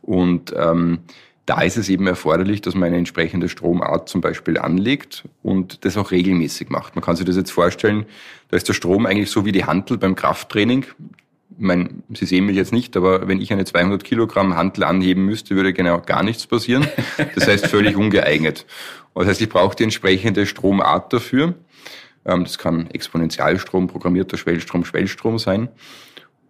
Und 0.00 0.52
ähm, 0.56 1.00
da 1.46 1.62
ist 1.62 1.76
es 1.76 1.88
eben 1.88 2.06
erforderlich, 2.06 2.60
dass 2.60 2.74
man 2.74 2.88
eine 2.88 2.98
entsprechende 2.98 3.48
Stromart 3.48 4.08
zum 4.08 4.20
Beispiel 4.20 4.58
anlegt 4.58 5.24
und 5.42 5.84
das 5.84 5.96
auch 5.96 6.10
regelmäßig 6.10 6.68
macht. 6.68 6.94
Man 6.94 7.04
kann 7.04 7.16
sich 7.16 7.26
das 7.26 7.36
jetzt 7.36 7.50
vorstellen, 7.50 8.06
da 8.48 8.56
ist 8.56 8.68
der 8.68 8.74
Strom 8.74 9.06
eigentlich 9.06 9.30
so 9.30 9.44
wie 9.44 9.52
die 9.52 9.64
Hantel 9.64 9.98
beim 9.98 10.14
Krafttraining. 10.14 10.86
Ich 11.50 11.58
meine, 11.58 11.90
Sie 12.14 12.26
sehen 12.26 12.46
mich 12.46 12.56
jetzt 12.56 12.72
nicht, 12.72 12.96
aber 12.96 13.28
wenn 13.28 13.40
ich 13.40 13.52
eine 13.52 13.64
200 13.64 14.04
Kilogramm 14.04 14.56
Hantel 14.56 14.84
anheben 14.84 15.24
müsste, 15.24 15.56
würde 15.56 15.72
genau 15.72 16.00
gar 16.00 16.22
nichts 16.22 16.46
passieren. 16.46 16.86
Das 17.34 17.46
heißt, 17.46 17.66
völlig 17.66 17.96
ungeeignet. 17.96 18.64
Das 19.14 19.26
heißt, 19.26 19.40
ich 19.40 19.48
brauche 19.48 19.76
die 19.76 19.84
entsprechende 19.84 20.46
Stromart 20.46 21.12
dafür. 21.12 21.54
Ähm, 22.24 22.44
das 22.44 22.56
kann 22.56 22.88
Exponentialstrom, 22.90 23.88
programmierter 23.88 24.36
Schwellstrom, 24.36 24.84
Schwellstrom 24.84 25.38
sein. 25.38 25.68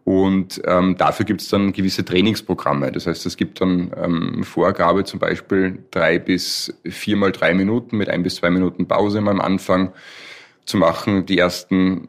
Und 0.04 0.60
ähm, 0.66 0.96
dafür 0.96 1.24
gibt 1.24 1.42
es 1.42 1.48
dann 1.48 1.72
gewisse 1.72 2.04
Trainingsprogramme. 2.04 2.90
Das 2.90 3.06
heißt, 3.06 3.24
es 3.24 3.36
gibt 3.36 3.60
dann 3.60 3.92
ähm, 3.96 4.42
Vorgabe 4.42 5.04
zum 5.04 5.20
Beispiel 5.20 5.78
drei 5.92 6.18
bis 6.18 6.76
viermal 6.84 7.30
drei 7.30 7.54
Minuten 7.54 7.96
mit 7.96 8.08
ein 8.08 8.24
bis 8.24 8.36
zwei 8.36 8.50
Minuten 8.50 8.88
Pause 8.88 9.18
am 9.18 9.40
Anfang 9.40 9.92
zu 10.64 10.76
machen. 10.76 11.26
Die 11.26 11.38
ersten 11.38 12.08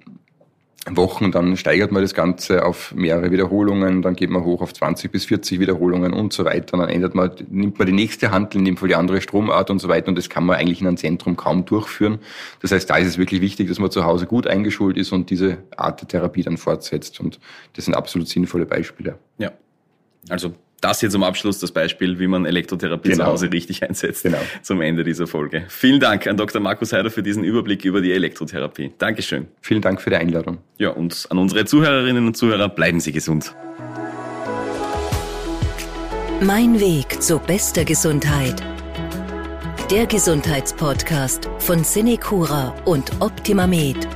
Wochen, 0.89 1.31
dann 1.31 1.55
steigert 1.55 1.93
man 1.93 2.01
das 2.01 2.13
Ganze 2.13 2.65
auf 2.65 2.93
mehrere 2.93 3.31
Wiederholungen, 3.31 4.01
dann 4.01 4.15
geht 4.15 4.29
man 4.29 4.43
hoch 4.43 4.61
auf 4.61 4.73
20 4.73 5.11
bis 5.11 5.25
40 5.25 5.61
Wiederholungen 5.61 6.11
und 6.11 6.33
so 6.33 6.43
weiter. 6.43 6.77
Dann 6.77 6.89
ändert 6.89 7.15
man, 7.15 7.31
nimmt 7.49 7.79
man 7.79 7.87
die 7.87 7.93
nächste 7.93 8.31
Handel, 8.31 8.59
in 8.59 8.65
dem 8.65 8.75
Fall 8.77 8.89
die 8.89 8.95
andere 8.95 9.21
Stromart 9.21 9.69
und 9.69 9.79
so 9.79 9.87
weiter 9.87 10.09
und 10.09 10.17
das 10.17 10.29
kann 10.29 10.45
man 10.45 10.57
eigentlich 10.57 10.81
in 10.81 10.87
einem 10.87 10.97
Zentrum 10.97 11.37
kaum 11.37 11.63
durchführen. 11.63 12.19
Das 12.61 12.71
heißt, 12.71 12.89
da 12.89 12.97
ist 12.97 13.07
es 13.07 13.17
wirklich 13.17 13.39
wichtig, 13.39 13.69
dass 13.69 13.79
man 13.79 13.91
zu 13.91 14.03
Hause 14.03 14.25
gut 14.25 14.45
eingeschult 14.45 14.97
ist 14.97 15.13
und 15.13 15.29
diese 15.29 15.59
Art 15.77 16.01
der 16.01 16.07
Therapie 16.09 16.43
dann 16.43 16.57
fortsetzt 16.57 17.21
und 17.21 17.39
das 17.73 17.85
sind 17.85 17.93
absolut 17.93 18.27
sinnvolle 18.27 18.65
Beispiele. 18.65 19.17
Ja. 19.37 19.51
Also 20.29 20.53
das 20.83 20.99
hier 20.99 21.09
zum 21.09 21.23
Abschluss 21.23 21.59
das 21.59 21.71
Beispiel, 21.71 22.19
wie 22.19 22.27
man 22.27 22.45
Elektrotherapie 22.45 23.09
genau. 23.09 23.23
zu 23.23 23.31
Hause 23.31 23.51
richtig 23.51 23.83
einsetzt. 23.83 24.23
Genau. 24.23 24.39
Zum 24.61 24.81
Ende 24.81 25.03
dieser 25.03 25.27
Folge. 25.27 25.63
Vielen 25.69 25.99
Dank 25.99 26.27
an 26.27 26.37
Dr. 26.37 26.61
Markus 26.61 26.93
Heider 26.93 27.09
für 27.09 27.23
diesen 27.23 27.43
Überblick 27.43 27.85
über 27.85 28.01
die 28.01 28.11
Elektrotherapie. 28.11 28.91
Dankeschön. 28.97 29.47
Vielen 29.61 29.81
Dank 29.81 30.01
für 30.01 30.09
die 30.09 30.17
Einladung. 30.17 30.57
Ja, 30.77 30.89
und 30.89 31.27
an 31.29 31.37
unsere 31.37 31.65
Zuhörerinnen 31.65 32.27
und 32.27 32.35
Zuhörer, 32.35 32.69
bleiben 32.69 32.99
Sie 32.99 33.11
gesund. 33.11 33.55
Mein 36.41 36.79
Weg 36.79 37.21
zu 37.21 37.39
bester 37.39 37.85
Gesundheit. 37.85 38.61
Der 39.89 40.05
Gesundheitspodcast 40.05 41.49
von 41.59 41.83
Cinecura 41.83 42.75
und 42.85 43.11
Optimamed. 43.21 44.07